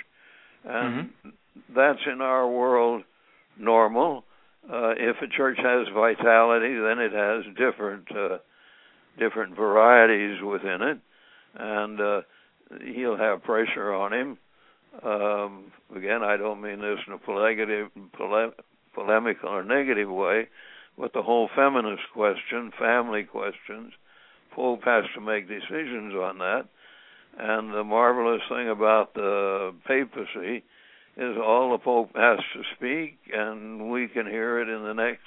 And 0.63 1.09
mm-hmm. 1.09 1.29
that's 1.75 1.99
in 2.11 2.21
our 2.21 2.47
world 2.47 3.03
normal. 3.57 4.23
Uh, 4.71 4.91
if 4.97 5.15
a 5.21 5.27
church 5.27 5.57
has 5.57 5.87
vitality, 5.93 6.75
then 6.75 6.99
it 6.99 7.13
has 7.13 7.43
different 7.57 8.07
uh, 8.11 8.37
different 9.17 9.55
varieties 9.55 10.41
within 10.43 10.81
it, 10.81 10.99
and 11.55 11.99
uh, 11.99 12.21
he'll 12.93 13.17
have 13.17 13.43
pressure 13.43 13.93
on 13.93 14.13
him. 14.13 14.37
Um, 15.03 15.71
again, 15.95 16.23
I 16.23 16.37
don't 16.37 16.61
mean 16.61 16.81
this 16.81 16.99
in 17.07 17.13
a 17.13 17.17
polemical, 17.17 17.89
pole- 18.13 18.53
polemical 18.93 19.49
or 19.49 19.63
negative 19.63 20.09
way, 20.09 20.47
but 20.97 21.13
the 21.13 21.21
whole 21.21 21.49
feminist 21.55 22.03
question, 22.13 22.71
family 22.77 23.23
questions, 23.23 23.93
Pope 24.55 24.83
has 24.83 25.05
to 25.15 25.21
make 25.21 25.47
decisions 25.47 26.13
on 26.15 26.39
that. 26.39 26.65
And 27.37 27.73
the 27.73 27.83
marvelous 27.83 28.41
thing 28.49 28.67
about 28.67 29.13
the 29.13 29.73
papacy 29.87 30.63
is 31.15 31.37
all 31.37 31.71
the 31.71 31.77
Pope 31.77 32.11
has 32.15 32.39
to 32.53 32.63
speak, 32.75 33.19
and 33.31 33.91
we 33.91 34.07
can 34.07 34.25
hear 34.25 34.59
it 34.59 34.67
in 34.67 34.83
the 34.83 34.93
next 34.93 35.23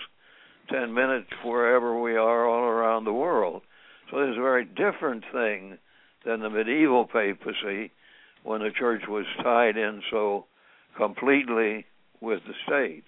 10 0.70 0.92
minutes 0.92 1.28
wherever 1.44 2.00
we 2.00 2.16
are 2.16 2.46
all 2.46 2.64
around 2.64 3.04
the 3.04 3.12
world. 3.12 3.62
So 4.10 4.18
it's 4.18 4.36
a 4.36 4.42
very 4.42 4.64
different 4.64 5.24
thing 5.32 5.78
than 6.24 6.40
the 6.40 6.50
medieval 6.50 7.06
papacy 7.06 7.90
when 8.42 8.60
the 8.60 8.70
church 8.70 9.02
was 9.08 9.26
tied 9.42 9.76
in 9.76 10.02
so 10.10 10.46
completely 10.96 11.86
with 12.20 12.40
the 12.46 12.54
state. 12.66 13.04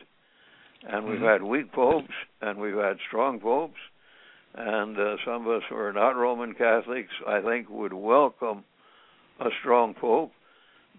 And 0.86 1.06
we've 1.06 1.16
mm-hmm. 1.16 1.24
had 1.24 1.42
weak 1.42 1.72
popes 1.72 2.12
and 2.40 2.58
we've 2.58 2.76
had 2.76 2.98
strong 3.08 3.40
popes 3.40 3.78
and 4.54 4.98
uh, 4.98 5.16
some 5.24 5.46
of 5.46 5.56
us 5.56 5.62
who 5.68 5.76
are 5.76 5.92
not 5.92 6.10
Roman 6.10 6.54
Catholics, 6.54 7.12
I 7.26 7.40
think, 7.40 7.68
would 7.68 7.92
welcome 7.92 8.64
a 9.40 9.48
strong 9.60 9.94
pope. 9.94 10.32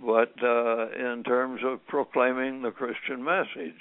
But 0.05 0.33
uh, 0.43 0.89
in 0.89 1.23
terms 1.25 1.61
of 1.63 1.85
proclaiming 1.87 2.61
the 2.61 2.71
Christian 2.71 3.23
message, 3.23 3.79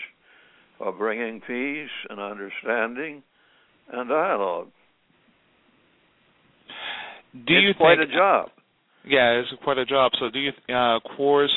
of 0.80 0.98
bringing 0.98 1.40
peace 1.40 1.90
and 2.10 2.20
understanding 2.20 3.22
and 3.92 4.08
dialogue, 4.08 4.68
do 7.46 7.54
you 7.54 7.70
it's 7.70 7.78
quite 7.78 7.98
think, 7.98 8.10
a 8.10 8.14
job? 8.14 8.48
Yeah, 9.06 9.40
it's 9.40 9.48
quite 9.62 9.78
a 9.78 9.84
job. 9.84 10.12
So, 10.18 10.30
do 10.30 10.38
you, 10.38 10.52
uh, 10.68 10.96
of 10.96 11.02
course, 11.16 11.52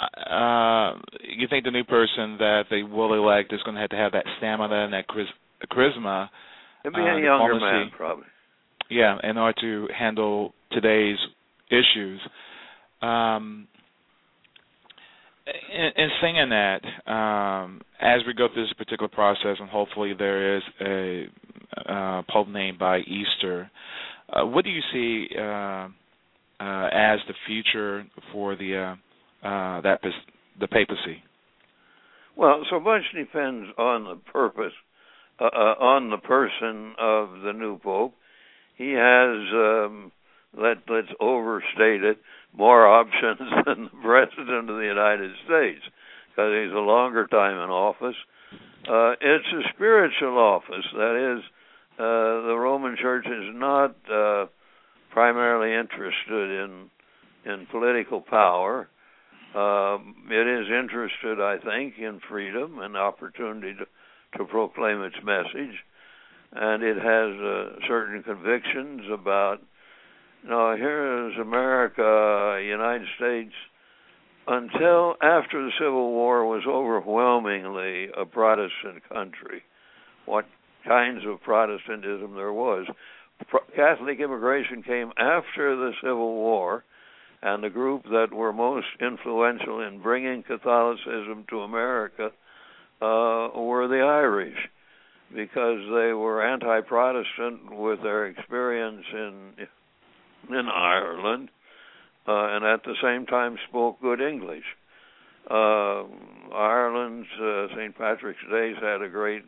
uh, 0.00 0.94
you 1.22 1.46
think 1.48 1.64
the 1.64 1.70
new 1.70 1.84
person 1.84 2.36
that 2.38 2.64
they 2.70 2.82
will 2.82 3.14
elect 3.14 3.52
is 3.52 3.60
going 3.64 3.74
to 3.74 3.80
have 3.80 3.90
to 3.90 3.96
have 3.96 4.12
that 4.12 4.24
stamina 4.38 4.84
and 4.84 4.92
that 4.92 5.04
charisma 5.08 6.28
It'd 6.84 6.94
be 6.94 7.00
uh, 7.00 7.16
a 7.16 7.20
younger 7.20 7.60
man, 7.60 7.90
probably. 7.96 8.24
Yeah, 8.90 9.18
in 9.22 9.36
order 9.36 9.60
to 9.60 9.88
handle 9.92 10.54
today's 10.72 11.18
issues. 11.70 12.20
Um, 13.02 13.68
in, 15.72 15.90
in 15.96 16.08
saying 16.20 16.48
that, 16.50 17.10
um, 17.10 17.80
as 18.00 18.20
we 18.26 18.34
go 18.34 18.48
through 18.52 18.64
this 18.64 18.72
particular 18.74 19.08
process, 19.08 19.56
and 19.60 19.68
hopefully 19.68 20.12
there 20.18 20.56
is 20.56 20.62
a 20.80 21.26
uh, 21.86 22.22
pope 22.30 22.48
named 22.48 22.78
by 22.78 22.98
Easter, 23.00 23.70
what 24.34 24.64
do 24.64 24.70
you 24.70 24.82
see 24.92 25.28
uh, 25.36 25.88
uh 26.60 26.88
as 26.92 27.20
the 27.28 27.34
future 27.46 28.04
for 28.32 28.56
the 28.56 28.96
uh, 29.42 29.46
uh, 29.46 29.80
that 29.82 30.00
the 30.60 30.68
papacy? 30.68 31.22
Well, 32.36 32.62
so 32.70 32.78
much 32.78 33.02
depends 33.14 33.68
on 33.78 34.04
the 34.04 34.16
purpose 34.32 34.72
uh, 35.40 35.44
uh, 35.44 35.74
on 35.78 36.10
the 36.10 36.18
person 36.18 36.94
of 36.98 37.42
the 37.42 37.52
new 37.52 37.78
pope. 37.78 38.14
He 38.76 38.92
has, 38.92 39.38
um, 39.54 40.12
let 40.56 40.78
let's 40.88 41.12
overstate 41.20 42.02
it, 42.02 42.18
more 42.56 42.86
options 42.86 43.38
than 43.66 43.84
the 43.84 44.02
president 44.02 44.70
of 44.70 44.76
the 44.76 44.86
United 44.86 45.32
States 45.46 45.82
because 46.30 46.52
he's 46.54 46.72
a 46.72 46.78
longer 46.78 47.26
time 47.26 47.54
in 47.54 47.70
office. 47.70 48.16
Uh, 48.88 49.12
it's 49.20 49.46
a 49.52 49.68
spiritual 49.74 50.38
office. 50.38 50.86
That 50.94 51.36
is, 51.38 51.44
uh, 51.98 52.46
the 52.46 52.56
Roman 52.56 52.96
Church 52.96 53.26
is 53.26 53.54
not 53.54 53.96
uh, 54.12 54.46
primarily 55.10 55.74
interested 55.74 56.64
in 56.64 56.90
in 57.44 57.66
political 57.70 58.20
power. 58.20 58.88
Um, 59.54 60.14
it 60.30 60.46
is 60.46 60.66
interested, 60.68 61.40
I 61.40 61.56
think, 61.58 61.94
in 61.98 62.20
freedom 62.28 62.78
and 62.78 62.96
opportunity 62.96 63.74
to 63.74 63.86
to 64.38 64.44
proclaim 64.44 65.02
its 65.02 65.16
message, 65.24 65.76
and 66.52 66.82
it 66.82 66.96
has 66.96 67.40
uh, 67.40 67.86
certain 67.88 68.22
convictions 68.22 69.02
about. 69.12 69.58
Now, 70.46 70.76
here 70.76 71.28
is 71.28 71.38
America, 71.40 72.62
United 72.64 73.08
States. 73.16 73.54
Until 74.46 75.16
after 75.20 75.62
the 75.64 75.72
Civil 75.78 76.10
War, 76.12 76.46
was 76.46 76.62
overwhelmingly 76.66 78.08
a 78.16 78.24
Protestant 78.24 79.02
country. 79.08 79.62
What 80.24 80.46
kinds 80.88 81.24
of 81.26 81.42
Protestantism 81.42 82.34
there 82.34 82.52
was, 82.52 82.86
Catholic 83.76 84.18
immigration 84.20 84.82
came 84.82 85.12
after 85.16 85.76
the 85.76 85.92
Civil 86.02 86.34
War, 86.34 86.84
and 87.40 87.62
the 87.62 87.70
group 87.70 88.02
that 88.04 88.32
were 88.32 88.52
most 88.52 88.86
influential 89.00 89.80
in 89.80 90.00
bringing 90.02 90.42
Catholicism 90.42 91.44
to 91.50 91.60
America 91.60 92.30
uh, 93.00 93.48
were 93.54 93.86
the 93.86 94.00
Irish, 94.00 94.58
because 95.32 95.78
they 95.94 96.12
were 96.12 96.42
anti-Protestant 96.42 97.76
with 97.78 98.02
their 98.02 98.26
experience 98.26 99.04
in 99.12 99.52
in 100.50 100.66
Ireland, 100.66 101.50
uh, 102.26 102.56
and 102.56 102.64
at 102.64 102.82
the 102.82 102.94
same 103.02 103.26
time 103.26 103.56
spoke 103.68 104.00
good 104.00 104.20
English. 104.20 104.64
Uh, 105.48 106.04
Ireland's 106.52 107.28
uh, 107.40 107.66
St. 107.76 107.96
Patrick's 107.96 108.40
Days 108.50 108.76
had 108.80 109.02
a 109.02 109.08
great 109.08 109.44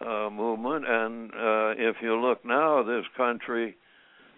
uh, 0.00 0.30
movement, 0.30 0.84
and 0.88 1.30
uh, 1.32 1.70
if 1.76 1.96
you 2.02 2.20
look 2.20 2.44
now, 2.44 2.82
this 2.82 3.04
country, 3.16 3.76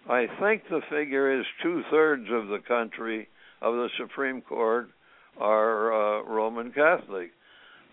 I 0.09 0.25
think 0.39 0.63
the 0.69 0.81
figure 0.89 1.39
is 1.39 1.45
two 1.61 1.83
thirds 1.91 2.27
of 2.31 2.47
the 2.47 2.59
country 2.67 3.27
of 3.61 3.75
the 3.75 3.89
Supreme 3.97 4.41
Court 4.41 4.89
are 5.39 5.93
uh, 5.93 6.23
Roman 6.23 6.71
Catholic. 6.71 7.31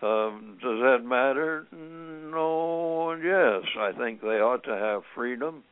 Um, 0.01 0.57
does 0.61 0.79
that 0.79 1.03
matter? 1.03 1.67
No 1.71 3.11
and 3.11 3.23
yes. 3.23 3.63
I 3.77 3.91
think 3.97 4.21
they 4.21 4.39
ought 4.39 4.63
to 4.63 4.75
have 4.75 5.01
freedom, 5.13 5.63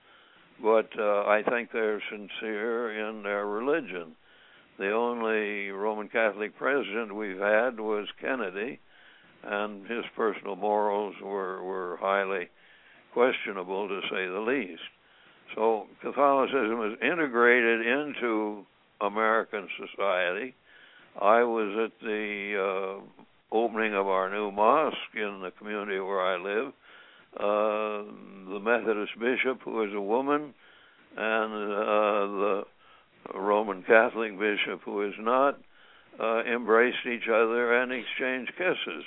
but 0.61 0.89
uh, 0.99 1.23
I 1.23 1.43
think 1.49 1.71
they're 1.71 2.01
sincere 2.11 3.07
in 3.09 3.23
their 3.23 3.45
religion. 3.45 4.15
The 4.77 4.91
only 4.91 5.69
Roman 5.71 6.09
Catholic 6.09 6.57
president 6.57 7.15
we've 7.15 7.39
had 7.39 7.79
was 7.79 8.07
Kennedy, 8.21 8.79
and 9.47 9.87
his 9.87 10.03
personal 10.15 10.55
morals 10.55 11.15
were 11.23 11.63
were 11.63 11.97
highly 11.99 12.49
questionable 13.13 13.87
to 13.87 14.01
say 14.11 14.27
the 14.27 14.39
least. 14.39 14.81
So 15.55 15.87
Catholicism 16.01 16.91
is 16.91 16.99
integrated 17.01 17.85
into 17.85 18.65
American 19.01 19.67
society. 19.79 20.53
I 21.19 21.43
was 21.43 21.89
at 21.91 22.05
the 22.05 22.99
uh, 23.01 23.55
opening 23.55 23.93
of 23.93 24.07
our 24.07 24.29
new 24.29 24.51
mosque 24.51 24.97
in 25.15 25.41
the 25.41 25.51
community 25.57 25.99
where 25.99 26.21
I 26.21 26.37
live. 26.37 26.73
Uh, 27.35 28.51
the 28.51 28.59
Methodist 28.59 29.13
bishop, 29.19 29.61
who 29.63 29.83
is 29.83 29.93
a 29.93 30.01
woman, 30.01 30.53
and 31.15 31.53
uh, 31.53 32.27
the 32.27 32.63
Roman 33.35 33.83
Catholic 33.83 34.37
bishop, 34.37 34.81
who 34.83 35.07
is 35.07 35.13
not, 35.19 35.59
uh, 36.19 36.43
embraced 36.43 37.05
each 37.05 37.27
other 37.27 37.81
and 37.81 37.91
exchanged 37.91 38.51
kisses. 38.57 39.05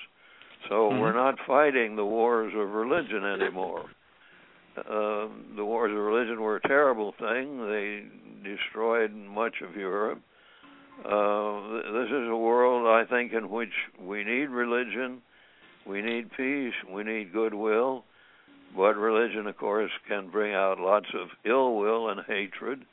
So 0.71 0.89
mm-hmm. 0.89 1.01
we're 1.01 1.13
not 1.13 1.35
fighting 1.47 1.97
the 1.97 2.05
wars 2.05 2.55
of 2.57 2.71
religion 2.71 3.25
anymore. 3.25 3.87
Uh, 4.79 5.27
the 5.57 5.65
wars 5.65 5.91
of 5.91 5.99
religion 5.99 6.41
were 6.41 6.57
a 6.57 6.69
terrible 6.69 7.13
thing. 7.19 7.59
They 7.59 8.05
destroyed 8.49 9.13
much 9.13 9.57
of 9.69 9.75
Europe. 9.77 10.23
Uh, 11.05 11.93
this 11.93 12.09
is 12.09 12.29
a 12.29 12.37
world, 12.37 12.87
I 12.87 13.05
think, 13.11 13.33
in 13.33 13.51
which 13.51 13.73
we 14.01 14.23
need 14.23 14.49
religion, 14.49 15.23
we 15.87 16.03
need 16.03 16.31
peace, 16.37 16.75
we 16.93 17.03
need 17.03 17.33
goodwill, 17.33 18.05
but 18.77 18.97
religion, 18.97 19.47
of 19.47 19.57
course, 19.57 19.91
can 20.07 20.31
bring 20.31 20.55
out 20.55 20.79
lots 20.79 21.09
of 21.15 21.29
ill 21.45 21.79
will 21.79 22.11
and 22.11 22.21
hatred, 22.29 22.85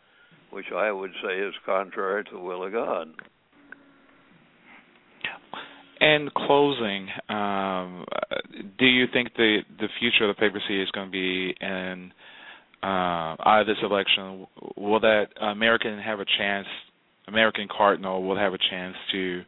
which 0.49 0.71
I 0.73 0.91
would 0.91 1.11
say 1.21 1.37
is 1.39 1.53
contrary 1.65 2.23
to 2.23 2.31
the 2.31 2.39
will 2.39 2.65
of 2.65 2.71
God. 2.71 3.09
In 5.99 6.29
closing, 6.35 7.07
um, 7.29 8.05
do 8.77 8.85
you 8.85 9.05
think 9.11 9.29
the 9.35 9.59
the 9.79 9.87
future 9.99 10.29
of 10.29 10.35
the 10.35 10.39
papacy 10.39 10.81
is 10.81 10.89
going 10.91 11.07
to 11.07 11.11
be 11.11 11.55
in 11.59 12.11
uh, 12.83 13.35
out 13.43 13.61
of 13.61 13.67
this 13.67 13.77
election? 13.81 14.45
Will 14.75 14.99
that 14.99 15.27
American 15.41 15.97
have 15.99 16.19
a 16.19 16.25
chance? 16.37 16.67
American 17.27 17.67
cardinal 17.67 18.23
will 18.23 18.37
have 18.37 18.53
a 18.53 18.57
chance 18.57 18.95
to 19.11 19.41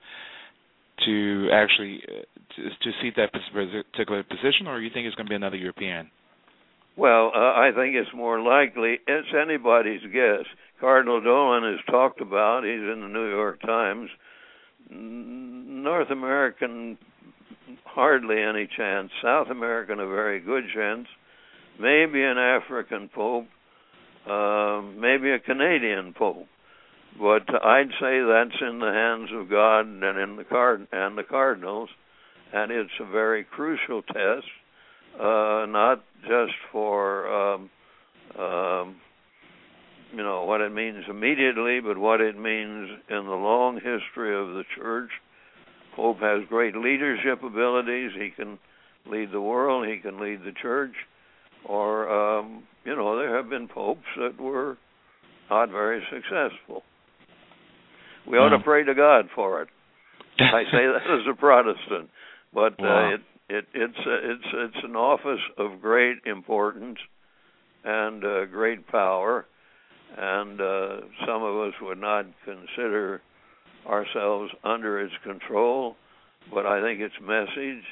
to 1.05 1.49
actually 1.53 2.01
uh, 2.07 2.21
to, 2.55 2.63
to 2.63 2.91
seat 3.01 3.13
that 3.17 3.31
particular 3.31 4.23
position, 4.23 4.67
or 4.67 4.81
you 4.81 4.89
think 4.91 5.05
it's 5.05 5.15
going 5.15 5.27
to 5.27 5.29
be 5.29 5.35
another 5.35 5.57
European? 5.57 6.09
Well, 6.97 7.31
uh, 7.33 7.39
I 7.39 7.71
think 7.75 7.95
it's 7.95 8.13
more 8.13 8.41
likely. 8.41 8.97
It's 9.07 9.27
anybody's 9.39 10.01
guess. 10.11 10.45
Cardinal 10.79 11.21
Dolan 11.21 11.73
is 11.73 11.79
talked 11.89 12.21
about. 12.21 12.63
He's 12.63 12.73
in 12.73 13.01
the 13.01 13.07
New 13.07 13.29
York 13.29 13.61
Times 13.61 14.09
North 15.83 16.09
American, 16.11 16.97
hardly 17.85 18.41
any 18.41 18.67
chance. 18.75 19.11
South 19.21 19.47
American, 19.49 19.99
a 19.99 20.07
very 20.07 20.39
good 20.39 20.65
chance. 20.73 21.07
Maybe 21.79 22.23
an 22.23 22.37
African 22.37 23.09
pope, 23.13 23.47
uh, 24.29 24.81
maybe 24.81 25.31
a 25.31 25.39
Canadian 25.39 26.13
pope. 26.13 26.47
But 27.17 27.49
I'd 27.63 27.89
say 27.99 28.21
that's 28.21 28.61
in 28.61 28.79
the 28.79 28.91
hands 28.91 29.29
of 29.33 29.49
God 29.49 29.85
and 29.85 30.03
in 30.03 30.35
the 30.35 30.43
card 30.43 30.87
and 30.91 31.17
the 31.17 31.23
cardinals, 31.23 31.89
and 32.53 32.71
it's 32.71 32.91
a 32.99 33.05
very 33.05 33.43
crucial 33.43 34.01
test, 34.03 34.47
uh, 35.19 35.65
not 35.67 36.03
just 36.21 36.53
for 36.71 37.27
um, 37.27 37.69
um, 38.37 38.95
you 40.11 40.23
know 40.23 40.45
what 40.45 40.61
it 40.61 40.73
means 40.73 41.03
immediately, 41.09 41.79
but 41.79 41.97
what 41.97 42.21
it 42.21 42.37
means 42.37 42.89
in 43.09 43.25
the 43.25 43.35
long 43.35 43.75
history 43.75 44.35
of 44.39 44.53
the 44.55 44.63
church. 44.77 45.09
Pope 45.99 46.19
has 46.19 46.47
great 46.47 46.75
leadership 46.77 47.43
abilities. 47.43 48.11
He 48.17 48.29
can 48.29 48.57
lead 49.05 49.31
the 49.33 49.41
world. 49.41 49.85
He 49.85 49.97
can 49.97 50.17
lead 50.19 50.39
the 50.45 50.53
church. 50.61 50.93
Or 51.65 52.09
um, 52.09 52.63
you 52.85 52.95
know, 52.95 53.17
there 53.17 53.35
have 53.35 53.49
been 53.49 53.67
popes 53.67 54.07
that 54.17 54.39
were 54.39 54.77
not 55.49 55.69
very 55.71 56.01
successful. 56.09 56.83
We 58.25 58.37
ought 58.37 58.55
to 58.55 58.63
pray 58.63 58.85
to 58.85 58.95
God 58.95 59.25
for 59.35 59.61
it. 59.61 59.67
I 60.39 60.63
say 60.71 60.85
that 60.85 61.01
as 61.03 61.27
a 61.29 61.35
Protestant, 61.35 62.09
but 62.53 62.79
uh, 62.79 62.83
wow. 62.83 63.11
uh, 63.11 63.15
it 63.15 63.21
it 63.49 63.65
it's 63.73 63.97
uh, 63.97 64.31
it's 64.31 64.45
it's 64.53 64.85
an 64.85 64.95
office 64.95 65.41
of 65.57 65.81
great 65.81 66.19
importance 66.25 66.97
and 67.83 68.23
uh, 68.23 68.45
great 68.45 68.87
power 68.87 69.45
and 70.17 70.59
uh, 70.59 71.01
some 71.25 71.43
of 71.43 71.67
us 71.67 71.73
would 71.81 71.99
not 71.99 72.25
consider 72.45 73.21
ourselves 73.87 74.51
under 74.63 74.99
its 75.01 75.13
control, 75.23 75.95
but 76.53 76.65
I 76.65 76.81
think 76.81 76.99
its 76.99 77.15
message 77.21 77.83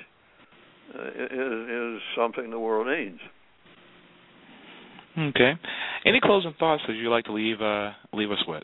uh, 0.95 1.07
is, 1.07 1.97
is 1.97 2.01
something 2.15 2.49
the 2.49 2.59
world 2.59 2.87
needs. 2.87 3.19
Okay. 5.17 5.53
Any 6.05 6.19
closing 6.21 6.53
thoughts 6.59 6.83
that 6.87 6.93
you'd 6.93 7.09
like 7.09 7.25
to 7.25 7.33
leave 7.33 7.61
uh, 7.61 7.91
leave 8.13 8.31
us 8.31 8.43
with? 8.47 8.63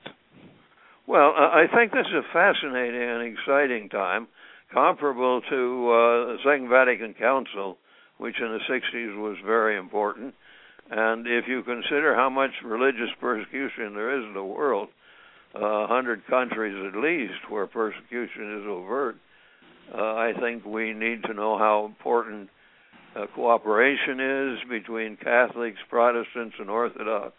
Well, 1.08 1.34
I 1.36 1.66
think 1.76 1.92
this 1.92 2.06
is 2.08 2.14
a 2.14 2.34
fascinating 2.34 3.02
and 3.02 3.38
exciting 3.38 3.90
time, 3.90 4.28
comparable 4.74 5.42
to 5.42 5.90
uh, 5.90 6.34
the 6.34 6.38
Second 6.46 6.70
Vatican 6.70 7.14
Council, 7.14 7.78
which 8.20 8.36
in 8.40 8.48
the 8.48 8.60
60s 8.74 9.22
was 9.22 9.36
very 9.46 9.78
important 9.78 10.34
and 10.90 11.26
if 11.28 11.46
you 11.48 11.64
consider 11.64 12.16
how 12.16 12.30
much 12.30 12.52
religious 12.64 13.10
persecution 13.20 13.94
there 13.94 14.20
is 14.20 14.26
in 14.26 14.34
the 14.34 14.44
world, 14.44 14.90
a 15.56 15.60
uh, 15.60 15.88
hundred 15.88 16.26
countries 16.28 16.76
at 16.88 17.00
least 17.00 17.50
where 17.50 17.68
persecution 17.68 18.62
is 18.62 18.68
overt, 18.68 19.18
uh, 19.94 20.02
I 20.02 20.34
think 20.40 20.66
we 20.66 20.94
need 20.94 21.24
to 21.24 21.34
know 21.34 21.58
how 21.58 21.86
important 21.86 22.50
uh, 23.16 23.28
cooperation 23.36 24.20
is 24.20 24.70
between 24.70 25.18
Catholics, 25.18 25.78
Protestants, 25.90 26.56
and 26.60 26.70
Orthodox. 26.70 27.34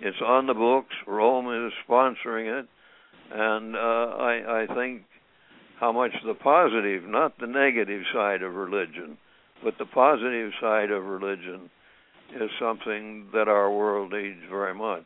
It's 0.00 0.20
on 0.24 0.46
the 0.46 0.54
books. 0.54 0.94
Rome 1.06 1.66
is 1.66 1.72
sponsoring 1.88 2.60
it, 2.60 2.68
and 3.30 3.76
uh, 3.76 3.78
I, 3.78 4.62
I 4.62 4.74
think 4.74 5.02
how 5.78 5.92
much 5.92 6.12
the 6.24 6.34
positive, 6.34 7.04
not 7.04 7.38
the 7.38 7.46
negative 7.46 8.02
side 8.12 8.42
of 8.42 8.54
religion, 8.54 9.18
but 9.62 9.74
the 9.78 9.84
positive 9.84 10.52
side 10.60 10.90
of 10.90 11.04
religion 11.04 11.70
is 12.34 12.50
something 12.58 13.26
that 13.34 13.48
our 13.48 13.70
world 13.70 14.12
needs 14.12 14.40
very 14.48 14.74
much. 14.74 15.04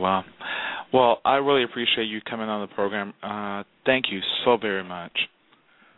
Wow. 0.00 0.24
Well, 0.92 1.18
I 1.24 1.36
really 1.36 1.62
appreciate 1.62 2.06
you 2.06 2.20
coming 2.28 2.48
on 2.48 2.62
the 2.62 2.74
program. 2.74 3.14
Uh, 3.22 3.62
thank 3.86 4.06
you 4.10 4.20
so 4.44 4.56
very 4.56 4.82
much, 4.82 5.12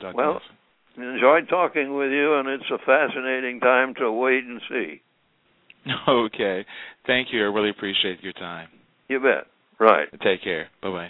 Dr. 0.01 0.17
Well, 0.17 0.41
enjoyed 0.97 1.49
talking 1.49 1.97
with 1.97 2.11
you, 2.11 2.35
and 2.35 2.49
it's 2.49 2.71
a 2.71 2.79
fascinating 2.85 3.61
time 3.61 3.95
to 4.01 4.13
wait 4.13 4.45
and 4.45 4.61
see. 4.69 5.01
Okay. 6.09 6.65
Thank 7.09 7.29
you. 7.33 7.41
I 7.41 7.49
really 7.53 7.71
appreciate 7.71 8.23
your 8.23 8.33
time. 8.35 8.69
You 9.09 9.19
bet. 9.19 9.49
Right. 9.81 10.07
Take 10.23 10.45
care. 10.45 10.69
Bye 10.81 10.91
bye. 10.91 11.09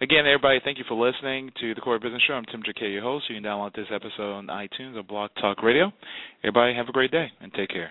Again, 0.00 0.24
everybody, 0.26 0.58
thank 0.64 0.78
you 0.78 0.84
for 0.88 0.94
listening 0.94 1.50
to 1.60 1.74
the 1.74 1.82
Core 1.82 1.98
Business 1.98 2.22
Show. 2.26 2.32
I'm 2.32 2.44
Tim 2.50 2.62
Jacquet, 2.64 2.90
your 2.92 3.02
host. 3.02 3.26
You 3.28 3.36
can 3.36 3.44
download 3.44 3.74
this 3.74 3.88
episode 3.94 4.32
on 4.32 4.46
iTunes 4.46 4.96
or 4.96 5.02
Blog 5.02 5.30
Talk 5.38 5.62
Radio. 5.62 5.92
Everybody, 6.42 6.74
have 6.74 6.88
a 6.88 6.92
great 6.92 7.10
day 7.10 7.26
and 7.42 7.52
take 7.52 7.68
care. 7.68 7.90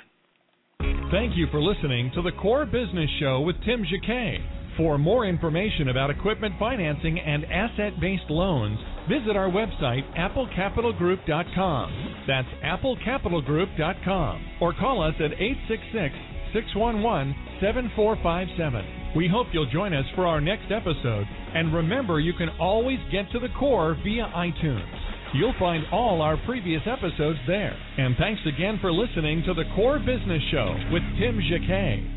Thank 1.16 1.38
you 1.38 1.48
for 1.50 1.62
listening 1.62 2.12
to 2.14 2.22
the 2.22 2.34
Core 2.34 2.66
Business 2.66 3.10
Show 3.22 3.40
with 3.40 3.56
Tim 3.64 3.86
Jacquet. 3.86 4.40
For 4.76 4.98
more 4.98 5.26
information 5.26 5.88
about 5.88 6.10
equipment 6.10 6.56
financing 6.60 7.18
and 7.18 7.46
asset 7.46 8.02
based 8.02 8.30
loans, 8.30 8.78
visit 9.08 9.38
our 9.38 9.50
website, 9.50 10.04
applecapitalgroup.com. 10.20 12.26
That's 12.28 12.50
applecapitalgroup.com. 12.66 14.46
Or 14.60 14.74
call 14.74 15.02
us 15.02 15.14
at 15.20 15.32
866 15.40 16.14
611 16.52 17.34
7457. 17.62 19.14
We 19.16 19.30
hope 19.30 19.48
you'll 19.54 19.72
join 19.72 19.94
us 19.94 20.06
for 20.16 20.28
our 20.28 20.42
next 20.42 20.70
episode. 20.70 21.28
And 21.54 21.74
remember, 21.74 22.20
you 22.20 22.34
can 22.34 22.50
always 22.60 23.00
get 23.10 23.32
to 23.32 23.40
the 23.40 23.48
core 23.58 23.96
via 24.04 24.30
iTunes. 24.36 25.15
You'll 25.34 25.56
find 25.60 25.84
all 25.92 26.22
our 26.22 26.38
previous 26.46 26.82
episodes 26.86 27.40
there. 27.48 27.76
And 27.98 28.16
thanks 28.18 28.42
again 28.46 28.78
for 28.80 28.92
listening 28.92 29.44
to 29.46 29.54
the 29.54 29.66
Core 29.76 30.00
Business 30.00 30.42
Show 30.52 30.76
with 30.92 31.04
Tim 31.20 31.40
Jacquet. 31.50 32.15